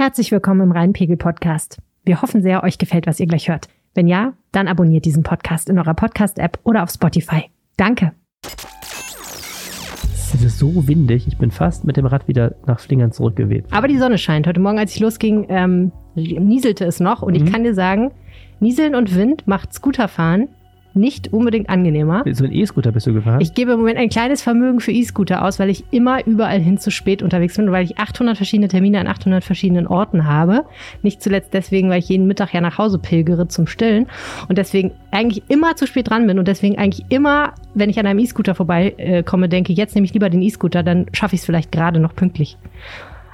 [0.00, 1.76] Herzlich willkommen im Rheinpegel Podcast.
[2.06, 3.68] Wir hoffen sehr, euch gefällt, was ihr gleich hört.
[3.92, 7.50] Wenn ja, dann abonniert diesen Podcast in eurer Podcast-App oder auf Spotify.
[7.76, 8.12] Danke.
[10.32, 13.66] Es ist so windig, ich bin fast mit dem Rad wieder nach Flingern zurückgeweht.
[13.72, 14.46] Aber die Sonne scheint.
[14.46, 17.20] Heute Morgen, als ich losging, ähm, nieselte es noch.
[17.20, 18.10] Und ich kann dir sagen,
[18.58, 20.48] Nieseln und Wind macht Scooterfahren
[20.94, 22.24] nicht unbedingt angenehmer.
[22.32, 23.40] So ein E-Scooter bist du gefahren?
[23.40, 26.78] Ich gebe im Moment ein kleines Vermögen für E-Scooter aus, weil ich immer überall hin
[26.78, 30.64] zu spät unterwegs bin und weil ich 800 verschiedene Termine an 800 verschiedenen Orten habe.
[31.02, 34.06] Nicht zuletzt deswegen, weil ich jeden Mittag ja nach Hause pilgere zum Stillen
[34.48, 38.06] und deswegen eigentlich immer zu spät dran bin und deswegen eigentlich immer, wenn ich an
[38.06, 41.72] einem E-Scooter vorbeikomme, denke, jetzt nehme ich lieber den E-Scooter, dann schaffe ich es vielleicht
[41.72, 42.56] gerade noch pünktlich.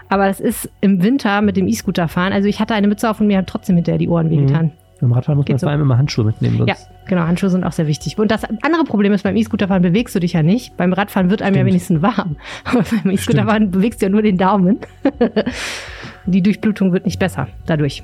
[0.08, 2.32] Aber es ist im Winter mit dem E-Scooter fahren.
[2.32, 4.70] Also ich hatte eine Mütze auf und mir hat trotzdem hinterher die Ohren wehgetan.
[5.00, 5.66] Beim Radfahren muss man so.
[5.66, 6.56] vor allem immer Handschuhe mitnehmen.
[6.58, 7.22] sonst- Ja, genau.
[7.22, 8.18] Handschuhe sind auch sehr wichtig.
[8.18, 10.76] Und das andere Problem ist, beim E-Scooterfahren bewegst du dich ja nicht.
[10.76, 11.68] Beim Radfahren wird einem ja Stimmt.
[11.70, 12.36] wenigstens warm.
[12.64, 14.78] Aber beim E-Scooterfahren bewegst du ja nur den Daumen.
[16.26, 18.02] Die Durchblutung wird nicht besser dadurch.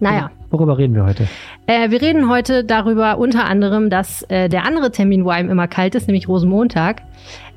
[0.00, 0.30] Naja.
[0.50, 1.28] Worüber reden wir heute?
[1.66, 5.68] Äh, wir reden heute darüber unter anderem, dass äh, der andere Termin, wo einem immer
[5.68, 7.02] kalt ist, nämlich Rosenmontag,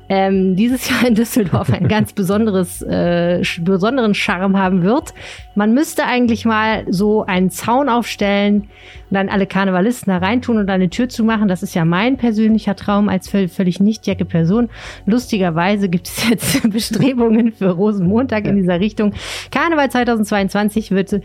[0.08, 5.14] ähm, dieses Jahr in Düsseldorf ein ganz besonderes, äh, besonderen Charme haben wird.
[5.54, 8.62] Man müsste eigentlich mal so einen Zaun aufstellen
[9.10, 11.48] und dann alle Karnevalisten da reintun und eine Tür zumachen.
[11.48, 14.68] Das ist ja mein persönlicher Traum als völ völlig nicht jacke Person.
[15.06, 19.12] Lustigerweise gibt es jetzt Bestrebungen für Rosenmontag in dieser Richtung.
[19.50, 21.20] Karneval 2022 wird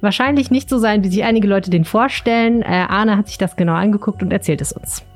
[0.00, 2.62] wahrscheinlich nicht so sein, wie sich einige Leute den vorstellen.
[2.62, 5.07] Äh, Arne hat sich das genau angeguckt und erzählt es uns.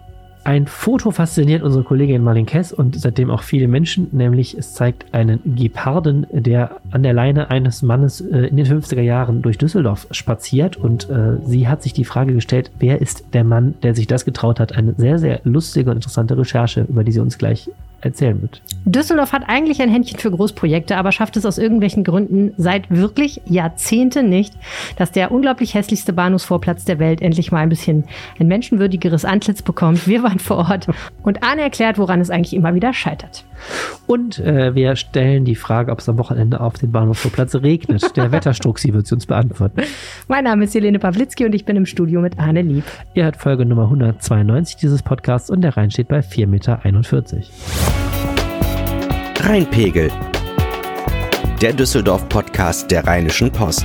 [0.45, 5.15] Ein Foto fasziniert unsere Kollegin Marlene Kess und seitdem auch viele Menschen, nämlich es zeigt
[5.15, 10.09] einen Geparden, der an der Leine eines Mannes äh, in den 50er Jahren durch Düsseldorf
[10.11, 14.09] spaziert und äh, sie hat sich die Frage gestellt, wer ist der Mann, der sich
[14.09, 14.73] das getraut hat?
[14.77, 17.71] Eine sehr, sehr lustige und interessante Recherche, über die sie uns gleich
[18.03, 18.63] erzählen wird.
[18.85, 23.41] Düsseldorf hat eigentlich ein Händchen für Großprojekte, aber schafft es aus irgendwelchen Gründen seit wirklich
[23.47, 24.55] Jahrzehnten nicht,
[24.97, 28.05] dass der unglaublich hässlichste Bahnhofsvorplatz der Welt endlich mal ein bisschen
[28.39, 30.07] ein menschenwürdigeres Antlitz bekommt.
[30.07, 30.89] Wir waren vor Ort
[31.23, 33.45] und Arne erklärt, woran es eigentlich immer wieder scheitert.
[34.07, 38.17] Und äh, wir stellen die Frage, ob es am Wochenende auf dem Bahnhofsvorplatz regnet.
[38.17, 39.83] Der Wetterstruxi wird sie uns beantworten.
[40.29, 42.85] Mein Name ist Helene Pawlitzki und ich bin im Studio mit Arne Lieb.
[43.15, 46.81] Ihr hört Folge Nummer 192 dieses Podcasts und der Rhein steht bei 4,41 Meter.
[49.45, 50.09] Rheinpegel.
[51.61, 53.85] Der Düsseldorf-Podcast der Rheinischen Post.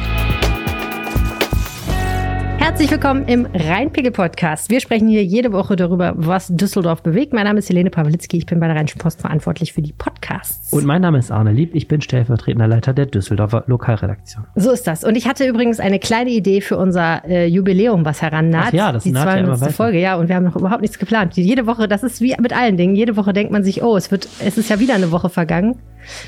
[2.68, 4.70] Herzlich willkommen im Rheinpegel-Podcast.
[4.70, 7.32] Wir sprechen hier jede Woche darüber, was Düsseldorf bewegt.
[7.32, 8.36] Mein Name ist Helene Pawlitzki.
[8.36, 10.74] Ich bin bei der Rheinischen Post verantwortlich für die Podcasts.
[10.74, 14.48] Und mein Name ist Arne Lieb, ich bin stellvertretender Leiter der Düsseldorfer Lokalredaktion.
[14.56, 15.06] So ist das.
[15.06, 18.66] Und ich hatte übrigens eine kleine Idee für unser äh, Jubiläum, was herannaht.
[18.68, 19.62] Ach ja, das die naht ja immer 200.
[19.62, 19.72] weiter.
[19.72, 20.18] Folge, ja.
[20.18, 21.38] Und wir haben noch überhaupt nichts geplant.
[21.38, 22.98] Jede Woche, das ist wie mit allen Dingen.
[22.98, 25.78] Jede Woche denkt man sich, oh, es wird, es ist ja wieder eine Woche vergangen.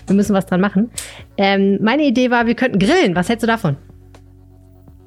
[0.07, 0.89] Wir müssen was dran machen.
[1.35, 3.13] Ähm, meine Idee war, wir könnten grillen.
[3.13, 3.75] Was hältst du davon?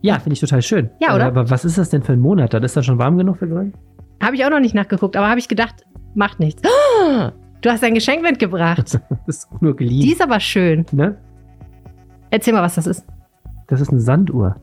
[0.03, 0.91] Ja, finde ich total schön.
[1.01, 1.25] Ja, oder?
[1.25, 2.53] Äh, aber was ist das denn für ein Monat?
[2.53, 3.73] Das ist das schon warm genug für Grillen?
[4.23, 6.63] Habe ich auch noch nicht nachgeguckt, aber habe ich gedacht, macht nichts.
[7.63, 8.99] Du hast ein Geschenk mitgebracht.
[9.27, 10.13] Das ist nur Die geliehen.
[10.13, 10.85] ist aber schön.
[10.91, 11.17] Ne?
[12.31, 13.07] Erzähl mal, was das ist.
[13.69, 14.57] Das ist eine Sanduhr.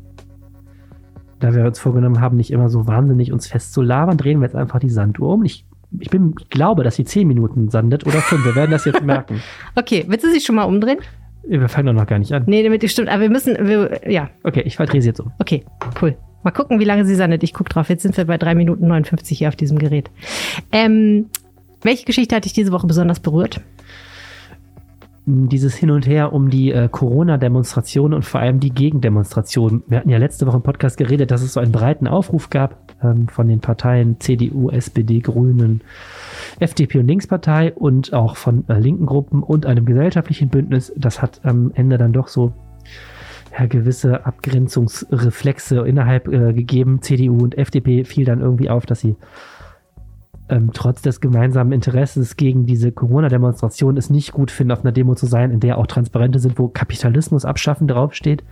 [1.40, 4.48] Da wir uns vorgenommen haben, nicht immer so wahnsinnig uns fest zu labern, drehen wir
[4.48, 5.46] jetzt einfach die Sanduhr um.
[5.46, 5.66] Ich,
[5.98, 8.44] ich, bin, ich glaube, dass sie 10 Minuten sandet oder 5.
[8.44, 9.42] Wir werden das jetzt merken.
[9.78, 11.00] Okay, willst du sie schon mal umdrehen?
[11.44, 12.44] Wir fangen doch noch gar nicht an.
[12.46, 13.10] Nee, damit stimmt.
[13.10, 15.32] Aber wir müssen, wir, ja, Okay, ich verdrehe sie jetzt um.
[15.40, 15.64] Okay,
[16.02, 16.18] cool.
[16.44, 17.44] Mal gucken, wie lange sie sandet.
[17.44, 17.90] Ich gucke drauf.
[17.90, 20.10] Jetzt sind wir bei 3 Minuten 59 hier auf diesem Gerät.
[20.72, 21.30] Ähm,
[21.82, 23.62] welche Geschichte hat dich diese Woche besonders berührt?
[25.32, 29.84] dieses Hin und Her um die äh, Corona-Demonstration und vor allem die Gegendemonstration.
[29.88, 32.89] Wir hatten ja letzte Woche im Podcast geredet, dass es so einen breiten Aufruf gab
[33.04, 35.82] ähm, von den Parteien CDU, SPD, Grünen,
[36.60, 40.94] FDP und Linkspartei und auch von äh, linken Gruppen und einem gesellschaftlichen Bündnis.
[40.96, 42.54] Das hat am Ende dann doch so
[43.58, 47.02] ja, gewisse Abgrenzungsreflexe innerhalb äh, gegeben.
[47.02, 49.16] CDU und FDP fiel dann irgendwie auf, dass sie
[50.50, 55.16] ähm, trotz des gemeinsamen Interesses gegen diese Corona-Demonstration es nicht gut finden, auf einer Demo
[55.16, 58.44] zu sein, in der auch Transparente sind, wo Kapitalismus abschaffen draufsteht.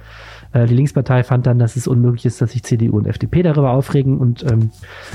[0.54, 3.72] Äh, die Linkspartei fand dann, dass es unmöglich ist, dass sich CDU und FDP darüber
[3.72, 4.18] aufregen.
[4.18, 4.72] Und ähm,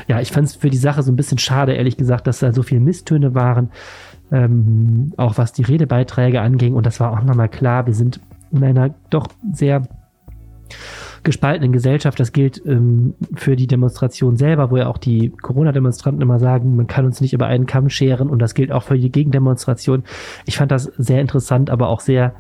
[0.09, 2.53] ja, ich fand es für die Sache so ein bisschen schade, ehrlich gesagt, dass da
[2.53, 3.71] so viele Misstöne waren,
[4.31, 6.75] ähm, auch was die Redebeiträge anging.
[6.75, 8.21] Und das war auch nochmal klar, wir sind
[8.51, 9.83] in einer doch sehr
[11.23, 12.19] gespaltenen Gesellschaft.
[12.19, 16.87] Das gilt ähm, für die Demonstration selber, wo ja auch die Corona-Demonstranten immer sagen, man
[16.87, 20.05] kann uns nicht über einen Kamm scheren und das gilt auch für die Gegendemonstration.
[20.47, 22.35] Ich fand das sehr interessant, aber auch sehr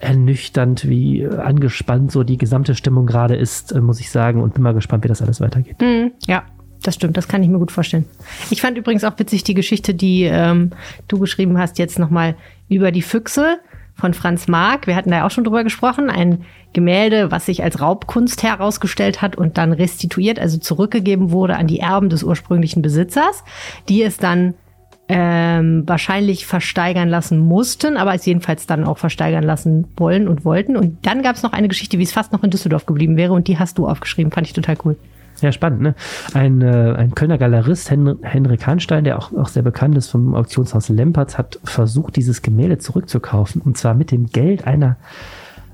[0.00, 4.62] ernüchternd, wie angespannt so die gesamte Stimmung gerade ist, äh, muss ich sagen, und bin
[4.62, 5.80] mal gespannt, wie das alles weitergeht.
[5.80, 6.44] Mhm, ja,
[6.82, 8.06] das stimmt, das kann ich mir gut vorstellen.
[8.50, 10.70] Ich fand übrigens auch witzig die Geschichte, die ähm,
[11.08, 12.36] du geschrieben hast, jetzt nochmal
[12.68, 13.58] über die Füchse
[13.94, 14.86] von Franz Marc.
[14.86, 16.08] Wir hatten da ja auch schon drüber gesprochen.
[16.08, 21.66] Ein Gemälde, was sich als Raubkunst herausgestellt hat und dann restituiert, also zurückgegeben wurde an
[21.66, 23.44] die Erben des ursprünglichen Besitzers,
[23.88, 24.54] die es dann
[25.10, 30.76] ähm, wahrscheinlich versteigern lassen mussten, aber es jedenfalls dann auch versteigern lassen wollen und wollten.
[30.76, 33.32] Und dann gab es noch eine Geschichte, wie es fast noch in Düsseldorf geblieben wäre
[33.32, 34.96] und die hast du aufgeschrieben, fand ich total cool.
[35.40, 35.80] Ja, spannend.
[35.80, 35.94] Ne?
[36.34, 40.34] Ein, äh, ein Kölner Galerist, Hen Henrik Hahnstein, der auch, auch sehr bekannt ist vom
[40.34, 43.62] Auktionshaus Lempertz, hat versucht, dieses Gemälde zurückzukaufen.
[43.62, 44.96] Und zwar mit dem Geld einer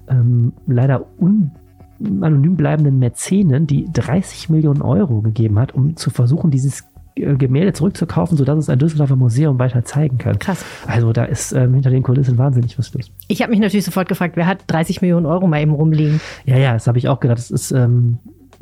[0.09, 1.51] ähm, leider un
[1.99, 6.85] anonym bleibenden Mäzenen, die 30 Millionen Euro gegeben hat, um zu versuchen, dieses äh,
[7.17, 10.39] Gemälde zurückzukaufen, sodass es ein Düsseldorfer Museum weiter zeigen kann.
[10.39, 10.65] Krass.
[10.87, 13.11] Also da ist ähm, hinter den Kulissen wahnsinnig was los.
[13.29, 16.21] Ich habe mich natürlich sofort gefragt, wer hat 30 Millionen Euro mal eben rumliegen?
[16.45, 17.39] Ja, ja, das habe ich auch gedacht.
[17.39, 18.19] Das ist ähm,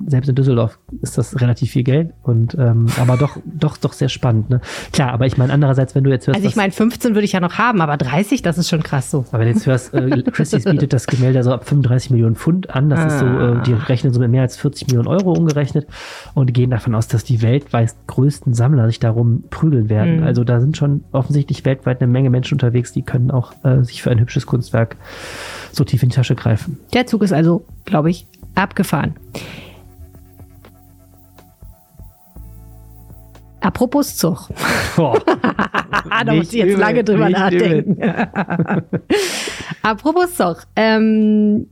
[0.06, 4.08] selbst in Düsseldorf ist das relativ viel Geld und ähm, aber doch doch doch sehr
[4.08, 4.50] spannend.
[4.50, 4.60] Ne?
[4.92, 7.32] Klar, aber ich meine andererseits, wenn du jetzt hörst, also ich meine 15 würde ich
[7.32, 9.24] ja noch haben, aber 30, das ist schon krass so.
[9.30, 12.70] Aber wenn du jetzt hörst, äh, Christie's bietet das Gemälde so ab 35 Millionen Pfund
[12.70, 13.06] an, das ah.
[13.06, 15.86] ist so, äh, die rechnen so mit mehr als 40 Millionen Euro umgerechnet
[16.34, 20.20] und gehen davon aus, dass die weltweit größten Sammler sich darum prügeln werden.
[20.20, 20.26] Mhm.
[20.26, 24.02] Also da sind schon offensichtlich weltweit eine Menge Menschen unterwegs, die können auch äh, sich
[24.02, 24.96] für ein hübsches Kunstwerk
[25.72, 26.78] so tief in die Tasche greifen.
[26.92, 29.14] Der Zug ist also, glaube ich, abgefahren.
[33.64, 34.48] Apropos Zug.
[34.96, 35.18] Oh.
[36.24, 38.00] da muss ich jetzt lange drüber nachdenken.
[39.82, 40.58] Apropos Zug.
[40.76, 41.68] Ähm,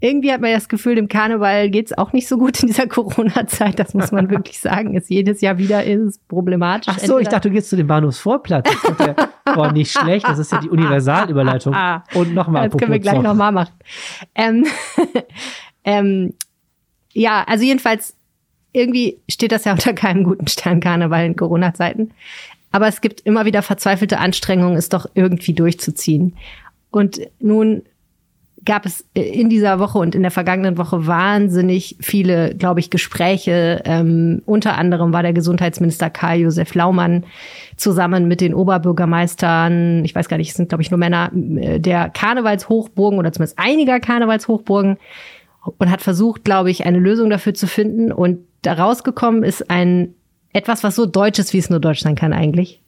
[0.00, 2.86] irgendwie hat man das Gefühl, dem Karneval geht es auch nicht so gut in dieser
[2.86, 3.78] Corona-Zeit.
[3.78, 4.94] Das muss man wirklich sagen.
[4.94, 6.94] Ist jedes Jahr wieder ist problematisch.
[6.96, 8.70] Ach so, ich dachte, du gehst zu dem Bahnhofsvorplatz.
[8.96, 9.14] Das ja,
[9.54, 10.26] boah, nicht schlecht.
[10.26, 11.76] Das ist ja die Universalüberleitung.
[12.14, 12.70] Und nochmal.
[12.70, 13.74] Das können wir gleich nochmal machen.
[14.34, 14.66] Ähm,
[15.84, 16.32] ähm,
[17.12, 18.16] ja, also jedenfalls
[18.72, 22.10] irgendwie steht das ja unter keinem guten Stern Karneval in Corona-Zeiten.
[22.70, 26.36] Aber es gibt immer wieder verzweifelte Anstrengungen, es doch irgendwie durchzuziehen.
[26.90, 27.82] Und nun
[28.64, 33.82] gab es in dieser Woche und in der vergangenen Woche wahnsinnig viele, glaube ich, Gespräche.
[33.84, 37.24] Ähm, unter anderem war der Gesundheitsminister Karl-Josef Laumann
[37.76, 41.80] zusammen mit den Oberbürgermeistern, ich weiß gar nicht, es sind, glaube ich, nur Männer, äh,
[41.80, 44.96] der Karnevalshochburgen oder zumindest einiger Karnevalshochburgen
[45.64, 48.12] und hat versucht, glaube ich, eine Lösung dafür zu finden.
[48.12, 50.14] Und da rausgekommen ist ein
[50.52, 52.80] etwas, was so deutsch ist, wie es nur deutsch sein kann eigentlich.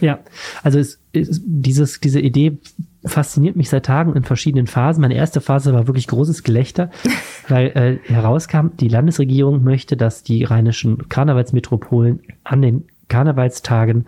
[0.00, 0.20] Ja,
[0.62, 2.58] also es, es, dieses, diese Idee
[3.04, 5.00] fasziniert mich seit Tagen in verschiedenen Phasen.
[5.00, 6.90] Meine erste Phase war wirklich großes Gelächter,
[7.48, 14.06] weil äh, herauskam, die Landesregierung möchte, dass die rheinischen Karnevalsmetropolen an den Karnevalstagen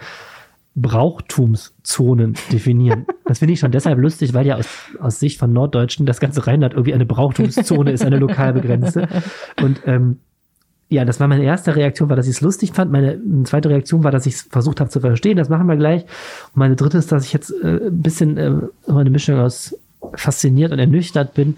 [0.75, 3.07] Brauchtumszonen definieren.
[3.25, 4.67] Das finde ich schon deshalb lustig, weil ja aus,
[5.01, 9.09] aus Sicht von Norddeutschen das ganze Rheinland irgendwie eine Brauchtumszone ist, eine lokal begrenzte.
[9.63, 10.19] Und ähm,
[10.91, 12.93] ja, das war meine erste Reaktion, war, dass ich es lustig fand.
[12.93, 15.39] Meine zweite Reaktion war, dass ich es versucht habe zu verstehen.
[15.39, 16.03] Das machen wir gleich.
[16.03, 18.53] Und meine dritte ist, dass ich jetzt äh, ein bisschen äh,
[18.87, 19.75] eine Mischung aus
[20.15, 21.57] fasziniert und ernüchtert bin,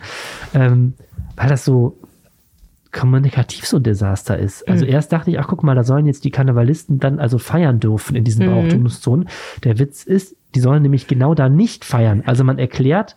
[0.54, 0.94] ähm,
[1.34, 1.98] weil das so
[2.94, 4.66] kommunikativ so ein Desaster ist.
[4.66, 4.92] Also mhm.
[4.92, 8.16] erst dachte ich, ach guck mal, da sollen jetzt die Karnevalisten dann also feiern dürfen
[8.16, 8.52] in diesen mhm.
[8.52, 9.28] Brauchtumszonen.
[9.64, 12.22] Der Witz ist, die sollen nämlich genau da nicht feiern.
[12.24, 13.16] Also man erklärt,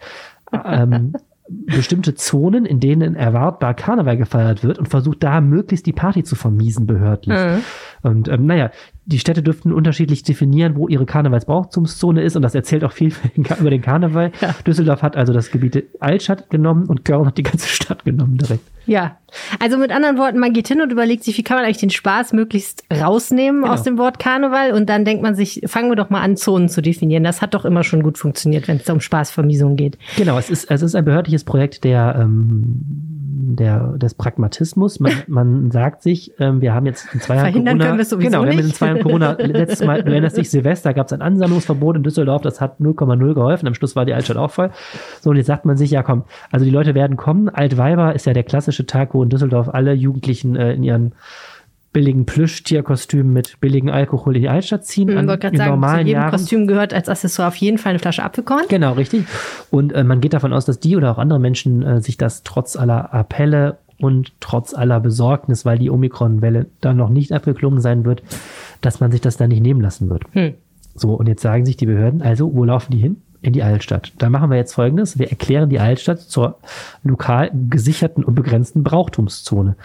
[0.66, 1.14] ähm,
[1.50, 6.36] bestimmte Zonen, in denen erwartbar Karneval gefeiert wird und versucht da möglichst die Party zu
[6.36, 7.38] vermiesen behördlich.
[7.38, 7.60] Mhm.
[8.02, 8.72] Und ähm, naja,
[9.08, 13.14] die Städte dürften unterschiedlich definieren, wo ihre Karnevalsbrauchtumszone ist und das erzählt auch viel
[13.60, 14.34] über den Karneval.
[14.42, 14.54] Ja.
[14.66, 18.64] Düsseldorf hat also das Gebiet Altstadt genommen und Köln hat die ganze Stadt genommen direkt.
[18.86, 19.18] Ja,
[19.60, 21.90] also mit anderen Worten, man geht hin und überlegt sich, wie kann man eigentlich den
[21.90, 23.74] Spaß möglichst rausnehmen genau.
[23.74, 26.68] aus dem Wort Karneval und dann denkt man sich, fangen wir doch mal an, Zonen
[26.68, 27.24] zu definieren.
[27.24, 29.98] Das hat doch immer schon gut funktioniert, wenn es um Spaßvermiesung geht.
[30.18, 33.07] Genau, es ist, es ist ein behördliches Projekt der, ähm,
[33.40, 35.00] der, des Pragmatismus.
[35.00, 38.44] Man, man sagt sich, ähm, wir haben jetzt in zwei Jahren Verhindern Corona, können genau,
[38.44, 41.14] wir haben jetzt in zwei Jahren Corona, letztes Mal, du erinnerst dich, Silvester gab es
[41.14, 44.72] ein Ansammlungsverbot in Düsseldorf, das hat 0,0 geholfen, am Schluss war die Altstadt auch voll.
[45.22, 48.26] So, und jetzt sagt man sich, ja komm, also die Leute werden kommen, Altweiber ist
[48.26, 51.14] ja der klassische Tag, wo in Düsseldorf alle Jugendlichen äh, in ihren
[51.98, 55.10] billigen Plüschtierkostümen mit billigen Alkohol in die Altstadt ziehen.
[55.10, 56.30] Ich wollte gerade sagen, normalen zu jedem Jahren.
[56.30, 58.66] Kostüm gehört als Accessoire auf jeden Fall eine Flasche Apfelkorn.
[58.70, 59.26] Genau, richtig.
[59.72, 62.44] Und äh, man geht davon aus, dass die oder auch andere Menschen äh, sich das
[62.44, 68.06] trotz aller Appelle und trotz aller Besorgnis, weil die Omikron-Welle dann noch nicht abgeklungen sein
[68.06, 68.22] wird,
[68.82, 70.26] dass man sich das dann nicht nehmen lassen wird.
[70.34, 70.54] Hm.
[70.94, 73.24] So, und jetzt sagen sich die Behörden, also, wo laufen die hin?
[73.48, 74.12] In die Altstadt.
[74.18, 75.18] Da machen wir jetzt folgendes.
[75.18, 76.58] Wir erklären die Altstadt zur
[77.04, 79.78] lokal gesicherten und begrenzten Brauchtumszone.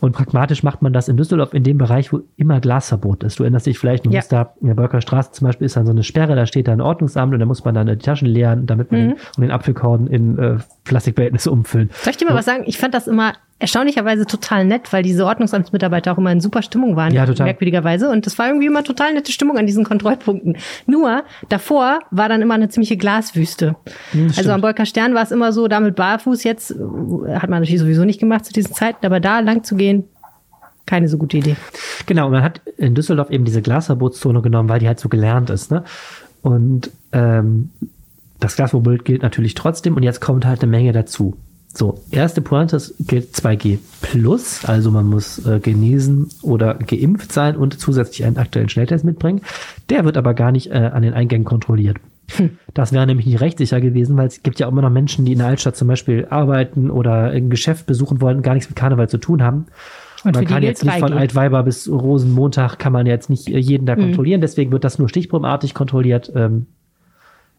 [0.00, 3.38] Und pragmatisch macht man das in Düsseldorf in dem Bereich, wo immer Glasverbot ist.
[3.38, 4.20] Du erinnerst dich vielleicht, du Ja.
[4.28, 6.72] da, in der Börker Straße zum Beispiel ist dann so eine Sperre, da steht da
[6.72, 9.50] ein Ordnungsamt und da muss man dann die Taschen leeren, damit man den, und den
[9.52, 11.90] Apfelkorn in äh, Plastikbehältnisse umfüllen.
[12.02, 12.64] Soll ich dir mal was sagen?
[12.66, 16.96] Ich fand das immer erstaunlicherweise total nett, weil diese Ordnungsamtsmitarbeiter auch immer in super Stimmung
[16.96, 17.14] waren.
[17.14, 17.46] Ja, total.
[17.46, 18.10] Merkwürdigerweise.
[18.10, 20.58] Und das war irgendwie immer total nette Stimmung an diesen Kontrollpunkten.
[20.86, 23.76] Nur, davor war dann immer eine ziemliche Glaswüste.
[24.36, 26.74] also am Bolker Stern war es immer so, damit barfuß jetzt, äh,
[27.36, 30.04] hat man natürlich sowieso nicht gemacht zu diesen Zeiten, aber da lang zu gehen,
[30.86, 31.56] keine so gute Idee.
[32.06, 35.48] Genau, und man hat in Düsseldorf eben diese Glasverbotszone genommen, weil die halt so gelernt
[35.48, 35.70] ist.
[35.70, 35.84] Ne?
[36.42, 37.70] Und ähm,
[38.40, 41.36] das Glasverbot gilt natürlich trotzdem und jetzt kommt halt eine Menge dazu.
[41.76, 47.80] So, erste Pointe gilt 2G plus, also man muss äh, genesen oder geimpft sein und
[47.80, 49.40] zusätzlich einen aktuellen Schnelltest mitbringen.
[49.90, 51.96] Der wird aber gar nicht äh, an den Eingängen kontrolliert.
[52.72, 55.32] Das wäre nämlich nicht rechtssicher gewesen, weil es gibt ja auch immer noch Menschen, die
[55.32, 59.08] in der Altstadt zum Beispiel arbeiten oder ein Geschäft besuchen wollen, gar nichts mit Karneval
[59.08, 59.66] zu tun haben.
[60.24, 61.16] Und man kann jetzt nicht von 2G.
[61.16, 65.08] Altweiber bis Rosenmontag kann man jetzt nicht äh, jeden da kontrollieren, deswegen wird das nur
[65.08, 66.32] stichprobenartig kontrolliert.
[66.34, 66.66] Ähm,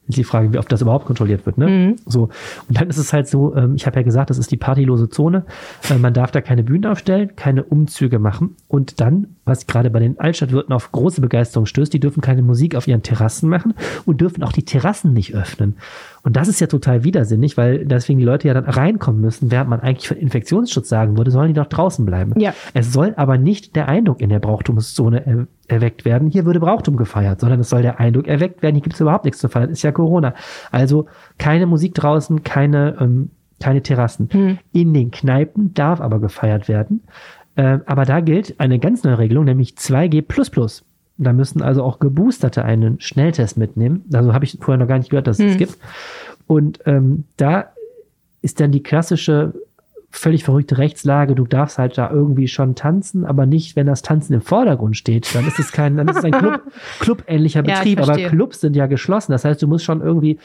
[0.08, 1.58] ist die Frage, wie oft das überhaupt kontrolliert wird.
[1.58, 1.96] Ne?
[2.06, 2.30] So
[2.68, 3.56] und dann ist es halt so.
[3.56, 5.46] Ähm, ich habe ja gesagt, das ist die partylose Zone.
[5.90, 10.00] Äh, man darf da keine Bühnen aufstellen, keine Umzüge machen und dann, was gerade bei
[10.00, 13.74] den Altstadtwirten auf große Begeisterung stößt, die dürfen keine Musik auf ihren Terrassen machen
[14.06, 15.78] und dürfen auch die Terrassen nicht öffnen.
[16.26, 19.70] Und das ist ja total widersinnig, weil deswegen die Leute ja dann reinkommen müssen, während
[19.70, 22.34] man eigentlich von Infektionsschutz sagen würde, sollen die doch draußen bleiben.
[22.40, 22.54] Ja.
[22.74, 26.98] Es soll aber nicht der Eindruck in der Brauchtumszone er erweckt werden, hier würde Brauchtum
[26.98, 29.70] gefeiert, sondern es soll der Eindruck erweckt werden, hier gibt es überhaupt nichts zu feiern,
[29.70, 30.34] ist ja Corona.
[30.72, 31.06] Also
[31.38, 33.30] keine Musik draußen, keine, ähm,
[33.60, 34.30] keine Terrassen.
[34.72, 37.04] In den Kneipen darf aber gefeiert werden.
[37.58, 40.84] Ähm, aber da gilt eine ganz neue Regelung, nämlich 2G.
[41.18, 44.06] Da müssen also auch Geboosterte einen Schnelltest mitnehmen.
[44.14, 45.78] Also habe ich vorher noch gar nicht gehört, dass es das gibt.
[46.48, 47.72] Und ähm, da
[48.42, 49.54] ist dann die klassische
[50.16, 54.34] völlig verrückte Rechtslage, du darfst halt da irgendwie schon tanzen, aber nicht, wenn das Tanzen
[54.34, 55.34] im Vordergrund steht.
[55.36, 56.62] Dann ist es kein, dann ist es ein Club,
[57.00, 58.30] clubähnlicher Ja, ich Betrieb, aber verstehe.
[58.30, 59.34] Clubs sind ja geschlossen.
[59.34, 60.40] Das heißt, du musst schon irgendwie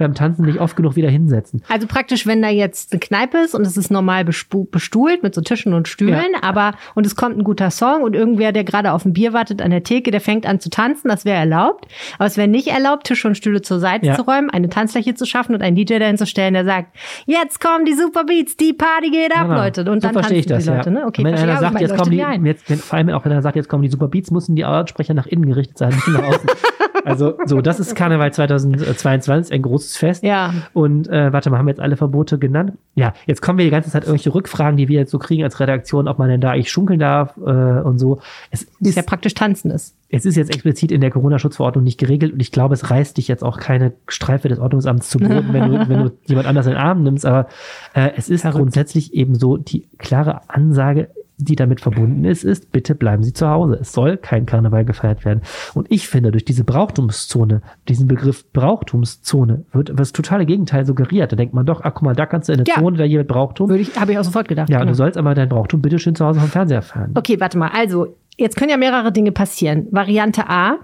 [0.00, 1.62] beim Tanzen dich oft genug wieder hinsetzen.
[1.68, 5.40] Also praktisch, wenn da jetzt eine Kneipe ist und es ist normal bestuhlt mit so
[5.40, 6.42] Tischen und Stühlen, Ja.
[6.42, 9.62] aber und es kommt ein guter Song und irgendwer, der gerade auf ein Bier wartet
[9.62, 11.86] an der Theke, der fängt an zu tanzen, das wäre erlaubt.
[12.18, 14.14] Aber es wäre nicht erlaubt, Tische und Stühle zur Seite Ja.
[14.16, 17.60] zu räumen, eine Tanzfläche zu schaffen und einen DJ dahin zu stellen, der sagt, jetzt
[17.60, 19.60] kommen die Super Beats, die Party geht ab, Genau.
[19.62, 19.80] Leute.
[19.82, 21.00] Und so dann verstehe ich das, die Leute, ja.
[21.00, 21.06] ne?
[21.06, 23.56] Okay, wenn einer sagt, jetzt kommen die, jetzt, wenn, vor allem auch wenn er sagt,
[23.56, 26.48] jetzt kommen die Super Beats, müssen die Lautsprecher nach innen gerichtet sein, nicht nach außen.
[27.04, 30.22] also so, das ist Karneval 2022, ein großes Fest.
[30.22, 30.52] Ja.
[30.72, 32.72] Und äh, warte mal, haben wir jetzt alle Verbote genannt?
[32.94, 35.60] Ja, jetzt kommen wir die ganze Zeit irgendwelche Rückfragen, die wir jetzt so kriegen als
[35.60, 38.20] Redaktion, ob man denn da ich schunkeln darf äh, und so.
[38.50, 39.96] Es ist, ja praktisch tanzen ist.
[40.08, 43.28] es ist jetzt explizit in der Corona-Schutzverordnung nicht geregelt und ich glaube, es reißt dich
[43.28, 46.72] jetzt auch keine Streife des Ordnungsamts zu Boden, wenn du, wenn du jemand anders in
[46.72, 47.26] den Arm nimmst.
[47.26, 47.48] Aber
[47.94, 51.08] äh, es ist grundsätzlich eben so die klare Ansage,
[51.44, 53.78] die damit verbunden ist, ist, bitte bleiben Sie zu Hause.
[53.80, 55.42] Es soll kein Karneval gefeiert werden.
[55.74, 61.32] Und ich finde, durch diese Brauchtumszone, diesen Begriff Brauchtumszone, wird das totale Gegenteil suggeriert.
[61.32, 62.76] Da denkt man doch, ach guck mal, da kannst du in eine Ja.
[62.76, 63.68] Zone, da jemand Brauchtum.
[63.68, 64.68] Würde ich, habe ich auch sofort gedacht.
[64.68, 64.90] Ja, genau.
[64.90, 67.12] du sollst aber dein Brauchtum bitte schön zu Hause vom Fernseher fahren.
[67.14, 67.70] Okay, warte mal.
[67.72, 69.86] Also, jetzt können ja mehrere Dinge passieren.
[69.90, 70.78] Variante A,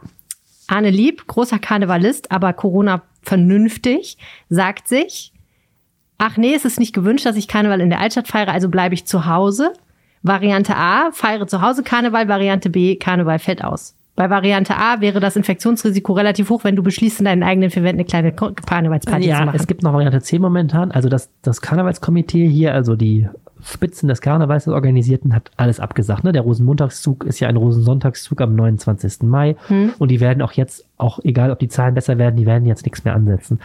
[0.69, 5.33] Arne Lieb, großer Karnevalist, aber Corona vernünftig, sagt sich,
[6.19, 8.95] ach nee, es ist nicht gewünscht, dass ich Karneval in der Altstadt feiere, also bleibe
[8.95, 9.73] ich zu Hause.
[10.27, 13.95] Variante A, feiere zu Hause Karneval, Variante B, Karneval fällt aus.
[14.15, 17.83] Bei Variante A wäre das Infektionsrisiko relativ hoch, wenn du beschließt, in deinen eigenen vier
[17.83, 19.57] Wänden eine kleine Karnevalsparty zu Ja, machen.
[19.61, 20.91] es gibt noch Variante C momentan.
[20.91, 23.29] Also das, das Karnevalskomitee hier, also die
[23.63, 26.25] Spitzen des Karnevals, des Organisierten, hat alles abgesagt.
[26.25, 26.33] Ne?
[26.33, 29.23] Der Rosenmontagszug ist ja ein Rosensonntagszug am 29.
[29.23, 29.57] Mai.
[29.99, 32.85] Und die werden auch jetzt, auch egal ob die Zahlen besser werden, die werden jetzt
[32.85, 33.59] nichts mehr ansetzen.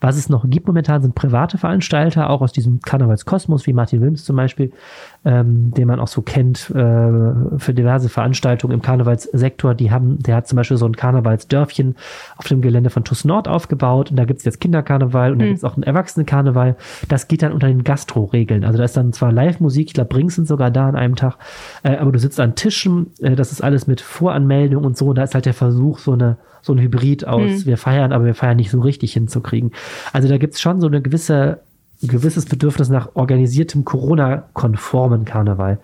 [0.00, 4.24] Was es noch gibt momentan sind private Veranstalter, auch aus diesem Karnevalskosmos, wie Martin Wilms
[4.24, 4.72] zum Beispiel,
[5.24, 9.74] ähm, den man auch so kennt äh, für diverse Veranstaltungen im Karnevalssektor.
[9.74, 11.96] Die haben, der hat zum Beispiel so ein Karnevalsdörfchen
[12.36, 15.64] auf dem Gelände von TUS Nord aufgebaut und da gibt's jetzt Kinderkarneval und da gibt's
[15.64, 16.76] auch einen Erwachsenenkarneval.
[17.08, 18.64] Das geht dann unter den Gastro-Regeln.
[18.64, 21.36] Also da ist dann zwar Live-Musik, ich glaube, Brings sind sogar da an einem Tag,
[21.82, 25.08] äh, aber du sitzt an Tischen, äh, das ist alles mit Voranmeldung und so.
[25.08, 28.26] Und da ist halt der Versuch, so eine so ein Hybrid aus, wir feiern, aber
[28.26, 29.72] wir feiern nicht so richtig hinzukriegen.
[30.12, 31.60] Also da gibt's schon so eine gewisse
[32.02, 35.78] gewisses Bedürfnis nach organisiertem Corona-konformen Karneval.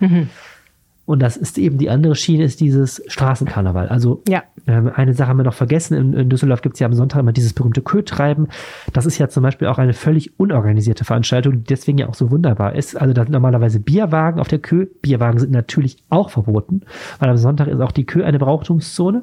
[1.04, 3.88] Und das ist eben die andere Schiene, ist dieses Straßenkarneval.
[3.88, 4.42] Also Ja.
[4.66, 5.94] ähm, eine Sache haben wir noch vergessen.
[5.96, 8.48] In, in Düsseldorf gibt es ja am Sonntag immer dieses berühmte Kötreiben.
[8.92, 12.32] Das ist ja zum Beispiel auch eine völlig unorganisierte Veranstaltung, die deswegen ja auch so
[12.32, 13.00] wunderbar ist.
[13.00, 14.86] Also da sind normalerweise Bierwagen auf der Kö.
[15.00, 16.80] Bierwagen sind natürlich auch verboten,
[17.20, 19.22] weil am Sonntag ist auch die Kö eine Brauchtumszone.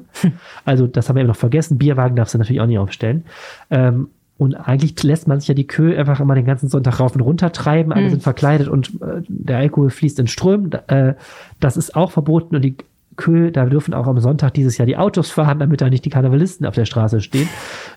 [0.64, 1.76] Also das haben wir eben noch vergessen.
[1.76, 3.24] Bierwagen darfst du natürlich auch nicht aufstellen.
[3.70, 7.14] Ähm, und eigentlich lässt man sich ja die Kö einfach immer den ganzen Sonntag rauf
[7.14, 7.92] und runter treiben.
[7.92, 8.10] Alle Mhm.
[8.10, 10.72] sind verkleidet und äh, der Alkohol fließt in Strömen.
[10.88, 11.14] Äh,
[11.60, 12.76] das ist auch verboten und die
[13.16, 16.10] Kö, da dürfen auch am Sonntag dieses Jahr die Autos fahren, damit da nicht die
[16.10, 17.48] Karnevalisten auf der Straße stehen.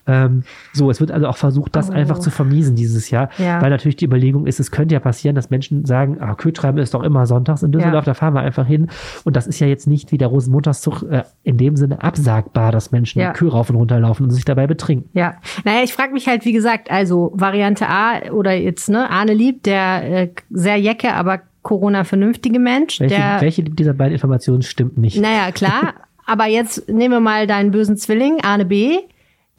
[0.06, 0.44] Ähm,
[0.74, 1.94] so, es wird also auch versucht, das Oh.
[1.94, 3.62] einfach zu vermiesen dieses Jahr, Ja.
[3.62, 6.94] weil natürlich die Überlegung ist, es könnte ja passieren, dass Menschen sagen, ah, Kö-Treiben ist
[6.94, 8.12] doch immer sonntags in Düsseldorf, Ja.
[8.12, 8.88] da fahren wir einfach hin.
[9.24, 12.92] Und das ist ja jetzt nicht wie der Rosenmontagszug äh, in dem Sinne absagbar, dass
[12.92, 13.34] Menschen Ja.
[13.34, 15.10] Kö rauf und runter laufen und sich dabei betrinken.
[15.14, 19.34] Ja, naja, ich frage mich halt, wie gesagt, also Variante A oder jetzt, ne, Arne
[19.34, 24.98] Lieb, der äh, sehr jecke, aber Corona-vernünftige Mensch, Welche, der, welche dieser beiden Informationen stimmt
[24.98, 25.20] nicht?
[25.20, 25.96] naja, klar,
[26.26, 29.00] aber jetzt nehmen wir mal deinen bösen Zwilling, Arne B.,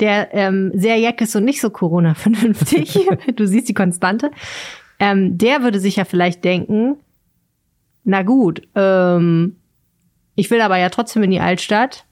[0.00, 2.99] der ähm, sehr jeck ist und nicht so Corona-vernünftig,
[3.37, 4.31] du siehst die Konstante,
[4.99, 6.97] ähm, der würde sich ja vielleicht denken,
[8.05, 9.57] na gut, ähm,
[10.35, 12.07] ich will aber ja trotzdem in die Altstadt.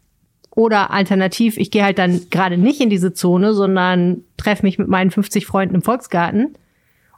[0.50, 4.88] Oder alternativ, ich gehe halt dann gerade nicht in diese Zone, sondern treffe mich mit
[4.88, 6.56] meinen 50 Freunden im Volksgarten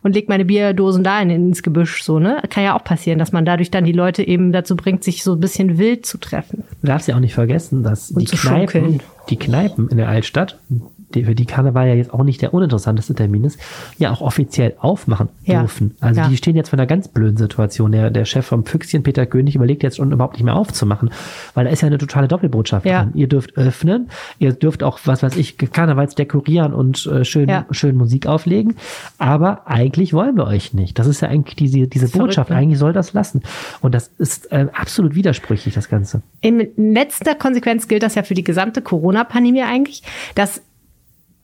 [0.02, 2.02] und leg meine Bierdosen da in, ins Gebüsch.
[2.02, 2.42] So, ne?
[2.50, 5.32] Kann ja auch passieren, dass man dadurch dann die Leute eben dazu bringt, sich so
[5.34, 6.64] ein bisschen wild zu treffen.
[6.80, 9.02] Du darfst ja auch nicht vergessen, dass Und die Kneipen, schunkeln.
[9.30, 10.58] die Kneipen in der Altstadt,
[11.14, 13.58] die, für die Karneval ja jetzt auch nicht der uninteressanteste Termin ist,
[13.98, 15.60] ja auch offiziell aufmachen Ja.
[15.60, 15.94] dürfen.
[16.00, 16.28] Also Ja.
[16.28, 17.92] die stehen jetzt vor einer ganz blöden Situation.
[17.92, 21.10] Der, der Chef vom Füchschen, Peter König, überlegt jetzt schon überhaupt nicht mehr aufzumachen,
[21.54, 23.02] weil da ist ja eine totale Doppelbotschaft Ja.
[23.04, 23.12] drin.
[23.14, 27.96] Ihr dürft öffnen, ihr dürft auch, was weiß ich, Karnevals dekorieren und äh, schön, schön
[27.96, 28.74] Musik auflegen,
[29.18, 30.98] aber eigentlich wollen wir euch nicht.
[30.98, 32.56] Das ist ja eigentlich diese, diese ist verrückt, Botschaft, ne?
[32.56, 33.42] eigentlich soll das lassen.
[33.80, 36.22] Und das ist äh, absolut widersprüchlich, das Ganze.
[36.40, 40.02] In letzter Konsequenz gilt das ja für die gesamte Corona-Pandemie eigentlich,
[40.34, 40.60] dass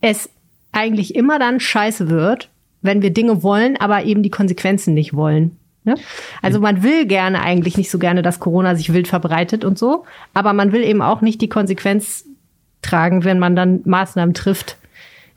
[0.04, 0.28] es
[0.70, 2.50] eigentlich immer dann scheiße wird,
[2.82, 5.56] wenn wir Dinge wollen, aber eben die Konsequenzen nicht wollen.
[5.84, 5.94] Ne?
[6.42, 10.04] Also man will gerne eigentlich nicht so gerne, dass Corona sich wild verbreitet und so,
[10.34, 12.26] aber man will eben auch nicht die Konsequenz
[12.82, 14.76] tragen, wenn man dann Maßnahmen trifft.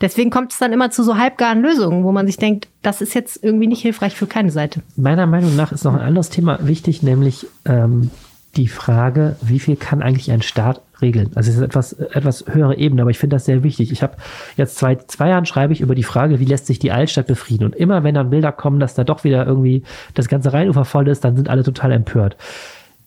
[0.01, 3.15] Deswegen kommt es dann immer zu so halbgaren Lösungen, wo man sich denkt, das ist
[3.15, 4.81] jetzt irgendwie nicht hilfreich für keine Seite.
[4.97, 8.11] Meiner Meinung nach ist noch ein anderes Thema wichtig, nämlich ähm,
[8.57, 11.31] die Frage, wie viel kann eigentlich ein Staat regeln?
[11.35, 13.91] Also es ist etwas, etwas höhere Ebene, aber ich finde das sehr wichtig.
[13.91, 14.17] Ich habe
[14.55, 17.65] jetzt seit zwei Jahren schreibe ich über die Frage, wie lässt sich die Altstadt befrieden?
[17.65, 21.07] Und immer wenn dann Bilder kommen, dass da doch wieder irgendwie das ganze Rheinufer voll
[21.07, 22.35] ist, dann sind alle total empört.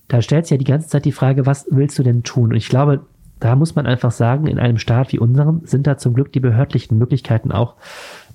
[0.08, 2.50] Da stellt sich ja die ganze Zeit die Frage, was willst du denn tun?
[2.50, 3.00] Und ich glaube,
[3.40, 6.40] da muss man einfach sagen, in einem Staat wie unserem sind da zum Glück die
[6.40, 7.74] behördlichen Möglichkeiten auch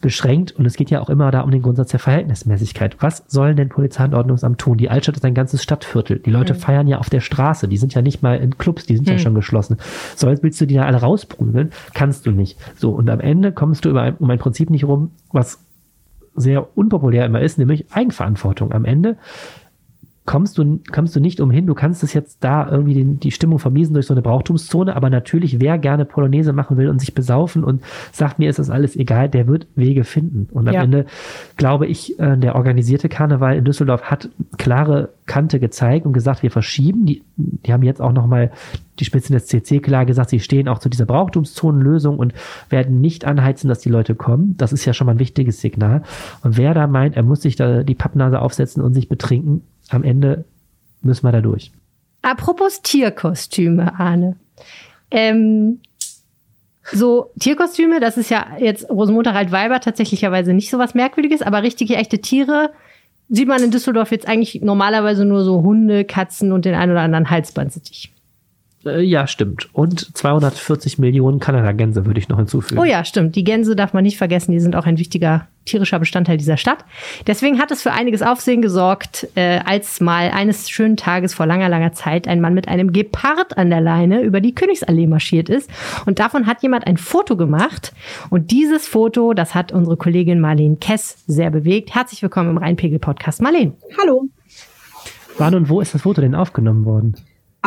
[0.06, 0.52] beschränkt.
[0.52, 2.98] Und es geht ja auch immer da um den Grundsatz der Verhältnismäßigkeit.
[3.00, 4.78] Was sollen denn Polizei und Ordnungsamt tun?
[4.78, 6.20] Die Altstadt ist ein ganzes Stadtviertel.
[6.20, 7.68] Die Leute feiern ja auf der Straße.
[7.68, 9.78] Die sind ja nicht mal in Clubs, die sind ja schon geschlossen.
[10.16, 11.72] Soll, willst du die da alle rausprügeln?
[11.96, 12.60] Kannst du nicht.
[12.78, 15.60] So, und am Ende kommst du über ein, um ein Prinzip nicht rum, was
[16.36, 18.74] sehr unpopulär immer ist, nämlich Eigenverantwortung.
[18.74, 19.18] Am Ende
[20.26, 21.68] kommst du, kommst du nicht umhin.
[21.68, 25.10] Du kannst es jetzt da irgendwie den, die Stimmung vermiesen durch so eine Brauchtumszone, aber
[25.10, 28.96] natürlich, wer gerne Polonaise machen will und sich besaufen und sagt, mir ist das alles
[28.96, 30.48] egal, der wird Wege finden.
[30.52, 30.84] Und am Ja.
[30.84, 31.06] Ende
[31.58, 36.52] glaube ich, äh, der organisierte Karneval in Düsseldorf hat klare Kante gezeigt und gesagt, wir
[36.52, 37.06] verschieben.
[37.06, 38.52] Die, die haben jetzt auch nochmal
[39.00, 42.34] die Spitzen des CC klar gesagt, sie stehen auch zu dieser Brauchtumszonenlösung und
[42.70, 44.56] werden nicht anheizen, dass die Leute kommen.
[44.58, 46.04] Das ist ja schon mal ein wichtiges Signal.
[46.44, 50.04] Und wer da meint, er muss sich da die Pappnase aufsetzen und sich betrinken, am
[50.04, 50.46] Ende
[51.02, 51.72] müssen wir da durch.
[52.22, 54.36] Apropos Tierkostüme, Arne.
[55.12, 55.80] Ähm,
[56.92, 61.96] so Tierkostüme, das ist ja jetzt Rosenmontag Altweiber tatsächlicherweise nicht so was Merkwürdiges, aber richtige
[61.96, 62.72] echte Tiere
[63.30, 67.02] sieht man in Düsseldorf jetzt eigentlich normalerweise nur so Hunde, Katzen und den ein oder
[67.02, 68.15] anderen Halsbandsittich.
[68.86, 69.70] Äh, ja, stimmt.
[69.74, 72.80] Und 240 Millionen Kanada-Gänse würde ich noch hinzufügen.
[72.80, 73.36] Oh ja, stimmt.
[73.36, 74.52] Die Gänse darf man nicht vergessen.
[74.52, 76.86] Die sind auch ein wichtiger tierischer Bestandteil dieser Stadt.
[77.26, 81.70] Deswegen hat es für einiges Aufsehen gesorgt, äh, als mal eines schönen Tages vor langer,
[81.70, 85.70] langer Zeit ein Mann mit einem Gepard an der Leine über die Königsallee marschiert ist.
[86.06, 87.94] Und davon hat jemand ein Foto gemacht.
[88.30, 91.96] Und dieses Foto, das hat unsere Kollegin Marlene Kess sehr bewegt.
[91.96, 93.42] Herzlich willkommen im Rheinpegel-Podcast.
[93.42, 93.74] Marlene.
[94.00, 94.28] Hallo.
[95.40, 97.16] Wann und wo ist das Foto denn aufgenommen worden?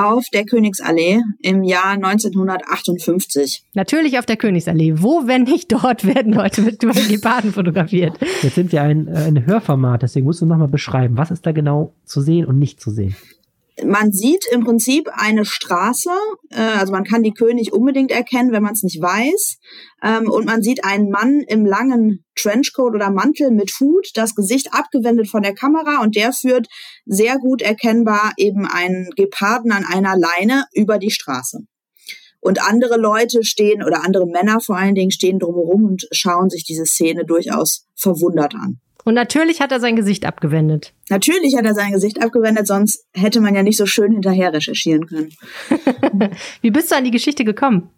[0.00, 3.64] Auf der Königsallee im Jahr 1958.
[3.74, 4.94] Natürlich auf der Königsallee.
[4.98, 8.16] Wo, wenn nicht dort, werden Leute mit Geparden fotografiert?
[8.42, 11.50] Jetzt sind wir ein, äh, ein Hörformat, deswegen musst du nochmal beschreiben, was ist da
[11.50, 13.16] genau zu sehen und nicht zu sehen.
[13.84, 16.10] Man sieht im Prinzip eine Straße,
[16.50, 19.58] äh, also man kann die König unbedingt erkennen, wenn man es nicht weiß.
[20.02, 24.72] Ähm, und man sieht einen Mann im langen Trenchcoat oder Mantel mit Hut, das Gesicht
[24.72, 26.68] abgewendet von der Kamera und der führt
[27.06, 31.60] sehr gut erkennbar eben einen Geparden an einer Leine über die Straße.
[32.40, 36.64] Und andere Leute stehen oder andere Männer vor allen Dingen stehen drumherum und schauen sich
[36.64, 38.80] diese Szene durchaus verwundert an.
[39.08, 40.92] Und natürlich hat er sein Gesicht abgewendet.
[41.08, 45.06] Natürlich hat er sein Gesicht abgewendet, sonst hätte man ja nicht so schön hinterher recherchieren
[45.06, 45.32] können.
[46.60, 47.88] Wie bist du an die Geschichte gekommen?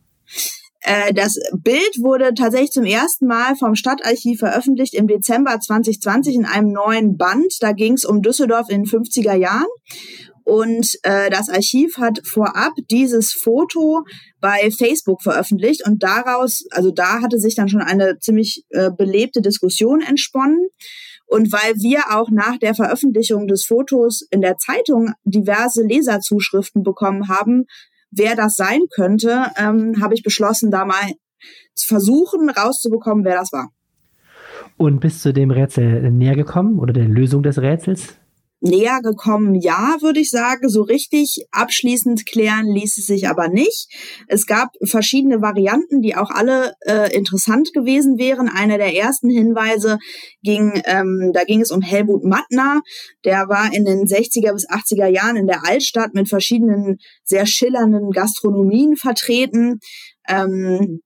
[0.83, 6.45] Äh, das Bild wurde tatsächlich zum ersten Mal vom Stadtarchiv veröffentlicht im Dezember 2020 in
[6.45, 7.57] einem neuen Band.
[7.59, 9.67] Da ging es um Düsseldorf in den 50er Jahren.
[10.51, 14.03] Und äh, das Archiv hat vorab dieses Foto
[14.41, 19.43] bei Facebook veröffentlicht und daraus, also da hatte sich dann schon eine ziemlich äh, belebte
[19.43, 20.71] Diskussion entsponnen.
[21.27, 27.29] Und weil wir auch nach der Veröffentlichung des Fotos in der Zeitung diverse Leserzuschriften bekommen
[27.29, 27.67] haben,
[28.11, 31.13] wer das sein könnte, ähm, habe ich beschlossen, da mal
[31.77, 33.71] zu versuchen, rauszubekommen, wer das war.
[34.77, 38.20] Und bist du dem Rätsel näher gekommen oder der Lösung des Rätsels?
[38.61, 40.69] Näher gekommen, ja, würde ich sagen.
[40.69, 43.89] So richtig abschließend klären ließ es sich aber nicht.
[44.29, 48.49] Es gab verschiedene Varianten, die auch alle äh, interessant gewesen wären.
[48.49, 49.99] Einer der ersten Hinweise
[50.43, 52.83] ging, ähm, da ging es um Helmut Mattner.
[53.25, 58.11] Der war in den 60er bis 80er Jahren in der Altstadt mit verschiedenen sehr schillernden
[58.11, 59.79] Gastronomien vertreten.
[60.29, 61.01] Ähm,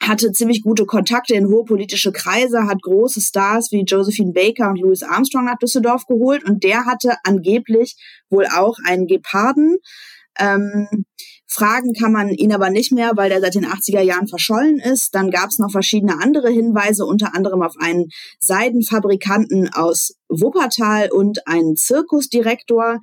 [0.00, 4.80] hatte ziemlich gute Kontakte in hohe politische Kreise, hat große Stars wie Josephine Baker und
[4.80, 7.96] Louis Armstrong nach Düsseldorf geholt und der hatte angeblich
[8.30, 9.76] wohl auch einen Geparden.
[10.38, 11.04] Ähm,
[11.46, 15.14] fragen kann man ihn aber nicht mehr, weil der seit den 80er Jahren verschollen ist.
[15.14, 18.06] Dann gab es noch verschiedene andere Hinweise, unter anderem auf einen
[18.38, 23.00] Seidenfabrikanten aus Wuppertal und einen Zirkusdirektor.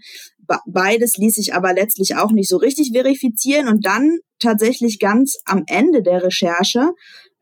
[0.66, 3.68] Beides ließ sich aber letztlich auch nicht so richtig verifizieren.
[3.68, 6.92] Und dann tatsächlich ganz am Ende der Recherche.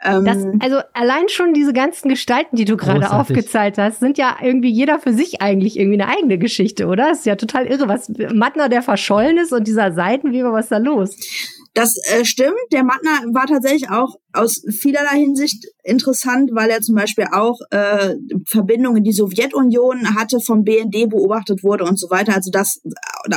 [0.03, 4.37] Ähm, das, also allein schon diese ganzen Gestalten, die du gerade aufgezeigt hast, sind ja
[4.41, 7.09] irgendwie jeder für sich eigentlich irgendwie eine eigene Geschichte, oder?
[7.09, 10.77] Das ist ja total irre, was Mattner, der verschollen ist und dieser Seitenweber, was da
[10.77, 11.15] los?
[11.73, 12.53] Das äh, stimmt.
[12.71, 18.15] Der Mattner war tatsächlich auch aus vielerlei Hinsicht interessant, weil er zum Beispiel auch äh,
[18.47, 22.33] Verbindungen in die Sowjetunion hatte, vom BND beobachtet wurde und so weiter.
[22.36, 22.81] Also das,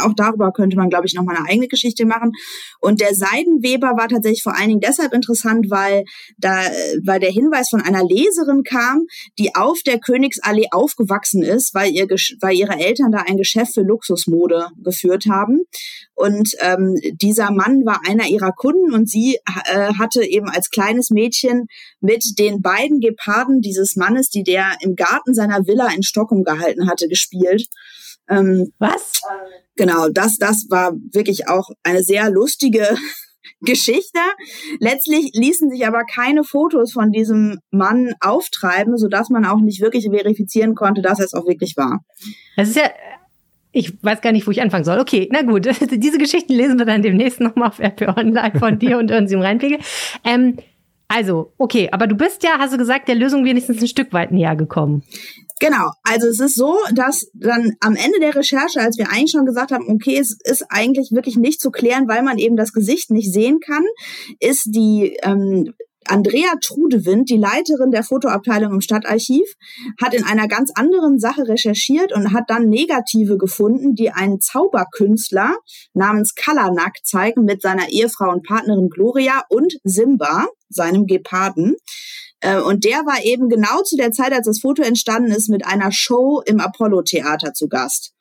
[0.01, 2.33] auch darüber könnte man, glaube ich, noch mal eine eigene Geschichte machen.
[2.81, 6.05] Und der Seidenweber war tatsächlich vor allen Dingen deshalb interessant, weil
[6.39, 6.63] da,
[7.05, 9.07] weil der Hinweis von einer Leserin kam,
[9.39, 13.83] die auf der Königsallee aufgewachsen ist, weil ihr, weil ihre Eltern da ein Geschäft für
[13.83, 15.63] Luxusmode geführt haben.
[16.15, 21.11] Und ähm, dieser Mann war einer ihrer Kunden und sie äh, hatte eben als kleines
[21.11, 21.67] Mädchen
[22.01, 26.89] mit den beiden Geparden dieses Mannes, die der im Garten seiner Villa in Stockholm gehalten
[26.89, 27.67] hatte, gespielt.
[28.29, 29.23] Ähm, Was?
[29.77, 32.97] Genau, das, das war wirklich auch eine sehr lustige
[33.61, 34.21] Geschichte.
[34.81, 40.09] Letztlich ließen sich aber keine Fotos von diesem Mann auftreiben, sodass man auch nicht wirklich
[40.11, 42.01] verifizieren konnte, dass es auch wirklich war.
[42.57, 42.91] Das ist ja
[43.77, 44.99] ich weiß gar nicht, wo ich anfangen soll.
[44.99, 45.69] Okay, na gut.
[45.91, 49.43] Diese Geschichten lesen wir dann demnächst nochmal auf RP Online von dir und sie im
[49.43, 49.79] Reinpegel.
[50.25, 50.57] Ähm,
[51.09, 54.33] also, okay, aber du bist ja, hast du gesagt, der Lösung wenigstens ein Stück weit
[54.33, 55.03] näher gekommen.
[55.61, 59.47] Genau, also es ist so, dass dann am Ende der Recherche, als wir eigentlich schon
[59.47, 63.11] gesagt haben, okay, es ist eigentlich wirklich nicht zu klären, weil man eben das Gesicht
[63.11, 63.85] nicht sehen kann,
[64.41, 65.75] ist die ähm,
[66.09, 69.47] Andrea Trudewind, die Leiterin der Fotoabteilung im Stadtarchiv,
[70.01, 75.57] hat in einer ganz anderen Sache recherchiert und hat dann Negative gefunden, die einen Zauberkünstler
[75.95, 81.77] namens Kalanak zeigen mit seiner Ehefrau und Partnerin Gloria und Simba, seinem Geparden.
[82.41, 85.67] Äh, und der war eben genau zu der Zeit, als das Foto entstanden ist, mit
[85.67, 88.13] einer Show im Apollo-Theater zu Gast.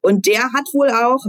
[0.00, 1.24] Und der hat wohl auch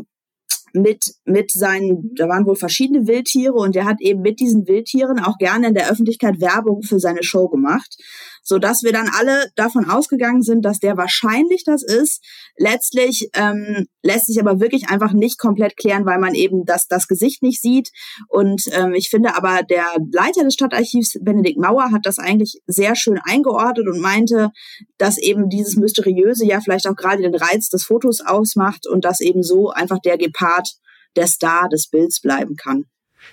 [0.74, 5.20] mit, mit seinen, da waren wohl verschiedene Wildtiere und er hat eben mit diesen Wildtieren
[5.20, 7.96] auch gerne in der Öffentlichkeit Werbung für seine Show gemacht
[8.44, 12.24] so dass wir dann alle davon ausgegangen sind, dass der wahrscheinlich das ist.
[12.58, 17.08] Letztlich ähm, lässt sich aber wirklich einfach nicht komplett klären, weil man eben das, das
[17.08, 17.90] Gesicht nicht sieht.
[18.28, 22.96] Und ähm, ich finde aber, der Leiter des Stadtarchivs, Benedikt Mauer, hat das eigentlich sehr
[22.96, 24.52] schön eingeordnet und meinte,
[24.98, 29.22] dass eben dieses Mysteriöse ja vielleicht auch gerade den Reiz des Fotos ausmacht und dass
[29.22, 30.70] eben so einfach der Gepard
[31.16, 32.86] der Star des Bilds bleiben kann.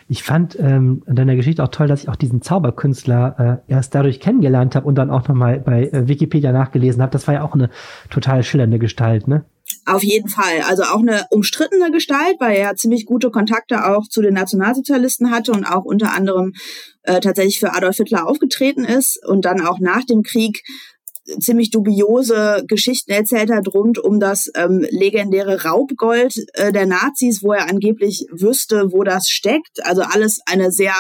[0.09, 3.94] Ich fand ähm, in deiner Geschichte auch toll, dass ich auch diesen Zauberkünstler äh, erst
[3.94, 7.12] dadurch kennengelernt habe und dann auch nochmal bei äh, Wikipedia nachgelesen habe.
[7.12, 7.70] Das war ja auch eine
[8.11, 9.44] total schillernde Gestalt, ne?
[9.87, 10.62] Auf jeden Fall.
[10.68, 15.53] Also auch eine umstrittene Gestalt, weil er ziemlich gute Kontakte auch zu den Nationalsozialisten hatte
[15.53, 16.53] und auch unter anderem
[17.03, 20.62] äh, tatsächlich für Adolf Hitler aufgetreten ist und dann auch nach dem Krieg
[21.38, 27.52] ziemlich dubiose Geschichten erzählt hat rund um das ähm, legendäre Raubgold äh, der Nazis, wo
[27.52, 29.85] er angeblich wüsste, wo das steckt.
[29.85, 30.94] Also alles eine sehr,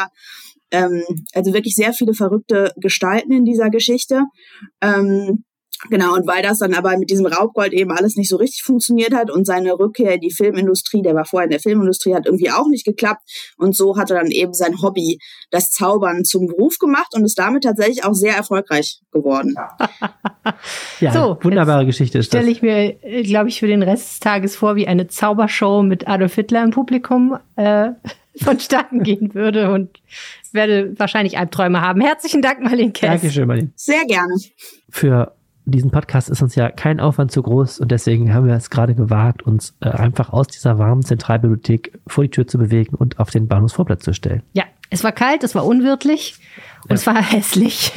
[0.70, 1.02] ähm,
[1.32, 4.24] also wirklich sehr viele verrückte Gestalten in dieser Geschichte.
[4.80, 5.44] Ähm,
[5.88, 9.14] Genau, und weil das dann aber mit diesem Raubgold eben alles nicht so richtig funktioniert
[9.14, 12.50] hat und seine Rückkehr in die Filmindustrie, der war vorher in der Filmindustrie, hat irgendwie
[12.50, 13.22] auch nicht geklappt.
[13.56, 15.18] Und so hat er dann eben sein Hobby,
[15.50, 19.54] das Zaubern, zum Beruf gemacht und ist damit tatsächlich auch sehr erfolgreich geworden.
[21.00, 22.40] ja, so, wunderbare Geschichte ist das.
[22.40, 25.82] Stelle ich mir, äh, glaube ich, für den Rest des Tages vor, wie eine Zaubershow
[25.82, 27.38] mit Adolf Hitler im Publikum.
[27.56, 27.90] Äh,
[28.36, 30.00] vonstatten gehen würde und
[30.52, 32.00] werde wahrscheinlich Albträume haben.
[32.00, 33.20] Herzlichen Dank, Marlene Kess.
[33.20, 33.72] Dankeschön, Marlene.
[33.74, 34.34] Sehr gerne.
[34.88, 35.34] Für
[35.70, 38.94] diesen Podcast ist uns ja kein Aufwand zu groß und deswegen haben wir es gerade
[38.94, 43.30] gewagt, uns äh, einfach aus dieser warmen Zentralbibliothek vor die Tür zu bewegen und auf
[43.30, 44.42] den Bahnhofsvorplatz zu stellen.
[44.52, 46.36] Ja, es war kalt, es war unwirtlich
[46.88, 47.92] und es war hässlich.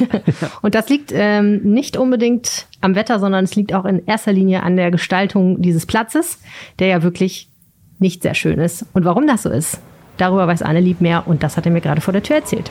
[0.62, 4.62] und das liegt ähm, nicht unbedingt am Wetter, sondern es liegt auch in erster Linie
[4.62, 6.40] an der Gestaltung dieses Platzes,
[6.78, 7.50] der ja wirklich
[7.98, 8.86] nicht sehr schön ist.
[8.92, 9.80] Und warum das so ist,
[10.16, 12.70] darüber weiß Anne lieb mehr und das hat er mir gerade vor der Tür erzählt.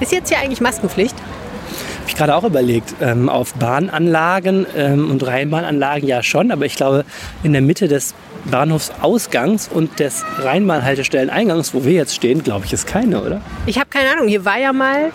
[0.00, 1.14] Ist jetzt hier eigentlich Maskenpflicht?
[1.14, 2.94] Habe ich gerade auch überlegt.
[3.00, 7.04] Ähm, auf Bahnanlagen ähm, und Rheinbahnanlagen ja schon, aber ich glaube,
[7.42, 8.14] in der Mitte des
[8.46, 13.42] Bahnhofsausgangs und des Rheinbahnhaltestellen-Eingangs, wo wir jetzt stehen, glaube ich, ist keine, oder?
[13.66, 14.28] Ich habe keine Ahnung.
[14.28, 15.12] Hier war ja mal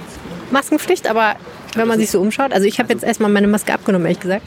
[0.52, 1.36] Maskenpflicht, aber
[1.76, 4.44] wenn man sich so umschaut, also ich habe jetzt erstmal meine Maske abgenommen, ehrlich gesagt.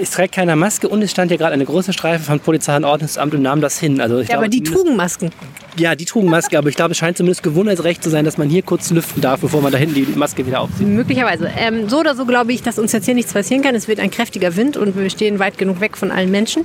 [0.00, 2.84] Es trägt keiner Maske und es stand hier gerade eine große Streife von Polizei und
[2.84, 4.00] Ordnungsamt und nahm das hin.
[4.00, 5.30] Also ich Ja, glaube, aber die trugen Masken.
[5.76, 8.48] Ja, die trugen Maske, aber ich glaube, es scheint zumindest Gewohnheitsrecht zu sein, dass man
[8.50, 10.86] hier kurz lüften darf, bevor man da hinten die Maske wieder aufzieht.
[10.86, 11.50] Möglicherweise.
[11.56, 13.74] Ähm, so oder so glaube ich, dass uns jetzt hier nichts passieren kann.
[13.74, 16.64] Es wird ein kräftiger Wind und wir stehen weit genug weg von allen Menschen.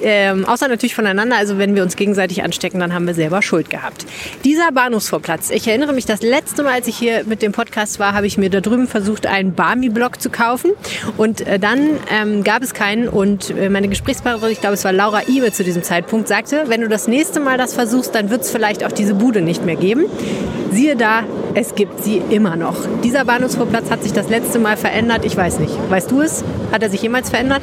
[0.00, 1.36] Ähm, außer natürlich voneinander.
[1.36, 4.06] Also wenn wir uns gegenseitig anstecken, dann haben wir selber Schuld gehabt.
[4.44, 5.50] Dieser Bahnhofsvorplatz.
[5.50, 8.38] Ich erinnere mich, das letzte Mal, als ich hier mit dem Podcast war, habe ich
[8.38, 10.72] mir da drüben versucht, einen Barmi-Block zu kaufen.
[11.16, 13.08] Und äh, dann ähm, gab es keinen.
[13.08, 16.80] Und äh, meine Gesprächspartnerin, ich glaube, es war Laura Ibe zu diesem Zeitpunkt, sagte, wenn
[16.80, 19.76] du das nächste Mal das versuchst, dann wird es vielleicht auch diese Bude nicht mehr
[19.76, 20.06] geben.
[20.76, 21.22] Siehe da,
[21.54, 22.76] es gibt sie immer noch.
[23.02, 25.24] Dieser Bahnhofsvorplatz hat sich das letzte Mal verändert.
[25.24, 25.72] Ich weiß nicht.
[25.88, 26.44] Weißt du es?
[26.70, 27.62] Hat er sich jemals verändert?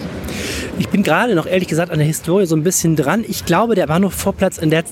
[0.79, 3.23] Ich bin gerade noch ehrlich gesagt an der Historie so ein bisschen dran.
[3.27, 4.83] Ich glaube, der Bahnhof Vorplatz in der,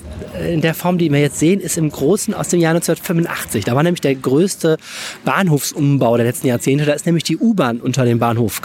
[0.48, 3.64] in der Form, die wir jetzt sehen, ist im Großen aus dem Jahr 1985.
[3.64, 4.76] Da war nämlich der größte
[5.24, 6.84] Bahnhofsumbau der letzten Jahrzehnte.
[6.84, 8.62] Da ist nämlich die U-Bahn unter dem Bahnhof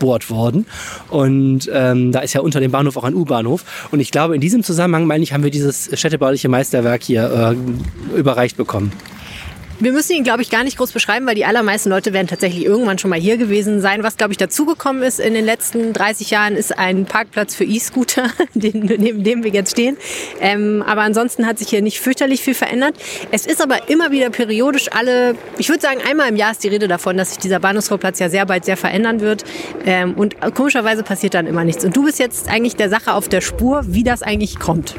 [0.00, 0.66] gebohrt worden.
[1.08, 3.88] Und ähm, da ist ja unter dem Bahnhof auch ein U-Bahnhof.
[3.92, 7.54] Und ich glaube, in diesem Zusammenhang, meine ich, haben wir dieses städtebauliche Meisterwerk hier
[8.14, 8.92] äh, überreicht bekommen.
[9.82, 12.66] Wir müssen ihn, glaube ich, gar nicht groß beschreiben, weil die allermeisten Leute werden tatsächlich
[12.66, 14.02] irgendwann schon mal hier gewesen sein.
[14.02, 18.28] Was, glaube ich, dazugekommen ist in den letzten 30 Jahren, ist ein Parkplatz für E-Scooter,
[18.54, 19.96] neben dem wir jetzt stehen.
[20.38, 22.94] Ähm, aber ansonsten hat sich hier nicht fürchterlich viel verändert.
[23.30, 26.68] Es ist aber immer wieder periodisch alle, ich würde sagen, einmal im Jahr ist die
[26.68, 29.44] Rede davon, dass sich dieser Bahnhofsvorplatz ja sehr bald sehr verändern wird.
[29.86, 31.86] Ähm, und komischerweise passiert dann immer nichts.
[31.86, 34.94] Und du bist jetzt eigentlich der Sache auf der Spur, wie das eigentlich kommt.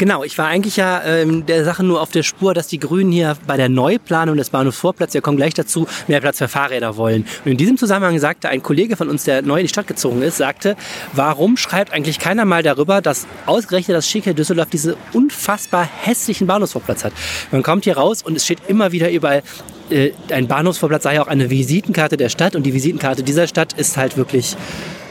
[0.00, 3.12] Genau, ich war eigentlich ja ähm, der Sache nur auf der Spur, dass die Grünen
[3.12, 7.26] hier bei der Neuplanung des Bahnhofsvorplatzes, wir kommen gleich dazu, mehr Platz für Fahrräder wollen.
[7.44, 10.22] Und in diesem Zusammenhang sagte ein Kollege von uns, der neu in die Stadt gezogen
[10.22, 10.74] ist, sagte,
[11.12, 17.04] warum schreibt eigentlich keiner mal darüber, dass ausgerechnet das schicke Düsseldorf diese unfassbar hässlichen Bahnhofsvorplatz
[17.04, 17.12] hat.
[17.50, 19.42] Man kommt hier raus und es steht immer wieder überall,
[19.90, 23.74] äh, ein Bahnhofsvorplatz sei ja auch eine Visitenkarte der Stadt und die Visitenkarte dieser Stadt
[23.74, 24.56] ist halt wirklich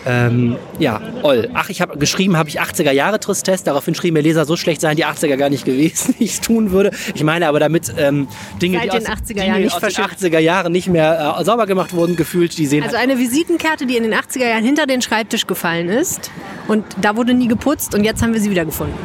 [0.06, 1.50] ähm, ja, Oll.
[1.54, 3.66] Ach, ich habe geschrieben, habe ich 80er Jahre Tristesse.
[3.66, 6.42] Daraufhin schrieben mir Leser, so schlecht seien die 80er gar nicht gewesen, wie ich es
[6.42, 6.92] tun würde.
[7.14, 8.28] Ich meine aber damit ähm,
[8.62, 10.20] Dinge, Seit die den aus, 80er Dinge, Jahren die nicht aus den verschönert.
[10.20, 13.98] 80er Jahren nicht mehr äh, sauber gemacht wurden, gefühlt, die sehen Also eine Visitenkarte, die
[13.98, 16.32] in den 80er Jahren hinter den Schreibtisch gefallen ist.
[16.68, 18.98] Und da wurde nie geputzt und jetzt haben wir sie wieder gefunden.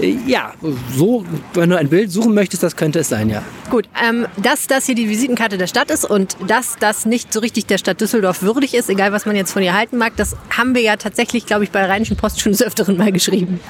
[0.00, 0.52] äh, ja,
[0.94, 3.42] so, wenn du ein Bild suchen möchtest, das könnte es sein, ja.
[3.70, 7.40] Gut, ähm, dass das hier die Visitenkarte der Stadt ist und dass das nicht so
[7.40, 10.36] richtig der Stadt Düsseldorf würdig ist, egal was man jetzt von ihr halten mag, das
[10.56, 13.60] haben wir ja tatsächlich, glaube ich, bei der Rheinischen Post schon des Öfteren mal geschrieben.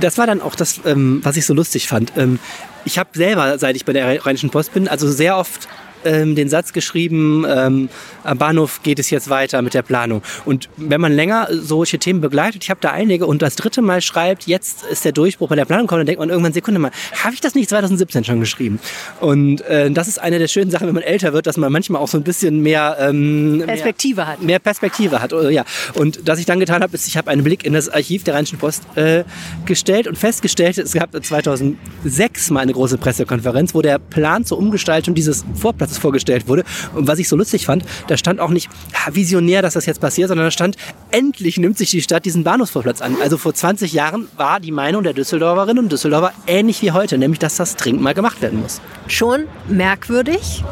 [0.00, 2.12] Das war dann auch das, ähm, was ich so lustig fand.
[2.16, 2.38] Ähm,
[2.84, 5.66] ich habe selber, seit ich bei der Rheinischen Post bin, also sehr oft
[6.04, 7.88] ähm, den Satz geschrieben, ähm,
[8.24, 10.22] am Bahnhof geht es jetzt weiter mit der Planung.
[10.44, 14.00] Und wenn man länger solche Themen begleitet, ich habe da einige und das dritte Mal
[14.00, 16.90] schreibt, jetzt ist der Durchbruch bei der Planung kommt, dann denkt man irgendwann, Sekunde mal,
[17.22, 18.78] habe ich das nicht 2017 schon geschrieben?
[19.20, 22.00] Und äh, das ist eine der schönen Sachen, wenn man älter wird, dass man manchmal
[22.00, 24.42] auch so ein bisschen mehr ähm, Perspektive hat.
[24.42, 25.32] mehr Perspektive hat.
[25.32, 25.64] Oder, ja.
[25.94, 28.34] Und was ich dann getan habe, ist, ich habe einen Blick in das Archiv der
[28.34, 29.24] Rheinischen Post äh,
[29.66, 35.14] gestellt und festgestellt, es gab 2006 mal eine große Pressekonferenz, wo der Plan zur Umgestaltung
[35.14, 35.44] dieses
[35.92, 36.64] Vorplatzes vorgestellt wurde.
[36.94, 40.00] Und was ich so lustig fand, da stand auch nicht "Ha, visionär, dass das jetzt
[40.00, 40.76] passiert, sondern da stand,
[41.10, 43.16] endlich nimmt sich die Stadt diesen Bahnhofsvorplatz an.
[43.22, 47.38] Also vor 20 Jahren war die Meinung der Düsseldorferinnen und Düsseldorfer ähnlich wie heute, nämlich,
[47.38, 48.80] dass das dringend mal gemacht werden muss.
[49.06, 50.64] Schon merkwürdig.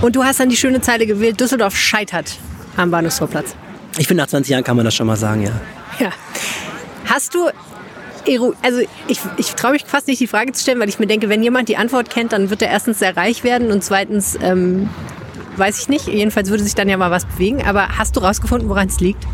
[0.00, 2.32] Und du hast dann die schöne Zeile gewählt, Düsseldorf scheitert
[2.76, 3.54] am Bahnhofsvorplatz.
[3.98, 5.52] Ich finde, nach 20 Jahren kann man das schon mal sagen, ja.
[5.98, 6.10] Ja.
[7.04, 7.48] Hast du,
[8.62, 11.28] also ich, ich traue mich fast nicht die Frage zu stellen, weil ich mir denke,
[11.28, 14.88] wenn jemand die Antwort kennt, dann wird er erstens sehr reich werden und zweitens, ähm,
[15.56, 17.62] weiß ich nicht, jedenfalls würde sich dann ja mal was bewegen.
[17.64, 19.24] Aber hast du rausgefunden, woran es liegt?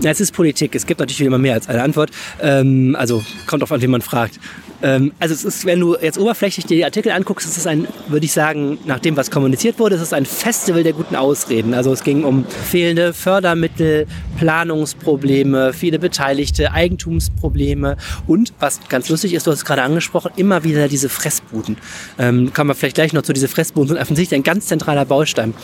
[0.00, 0.74] Ja, es ist Politik.
[0.74, 2.10] Es gibt natürlich immer mehr als eine Antwort.
[2.40, 4.38] Ähm, also kommt auf an, wen man fragt.
[4.82, 8.26] Ähm, also es ist, wenn du jetzt oberflächlich die Artikel anguckst, ist es ein, würde
[8.26, 11.74] ich sagen, nach dem, was kommuniziert wurde, ist es ein Festival der guten Ausreden.
[11.74, 14.06] Also es ging um fehlende Fördermittel,
[14.38, 20.64] Planungsprobleme, viele Beteiligte, Eigentumsprobleme und, was ganz lustig ist, du hast es gerade angesprochen, immer
[20.64, 21.76] wieder diese Fressbuden.
[22.18, 25.54] Ähm, kommen wir vielleicht gleich noch zu diese Fressbuden, sind offensichtlich ein ganz zentraler Baustein.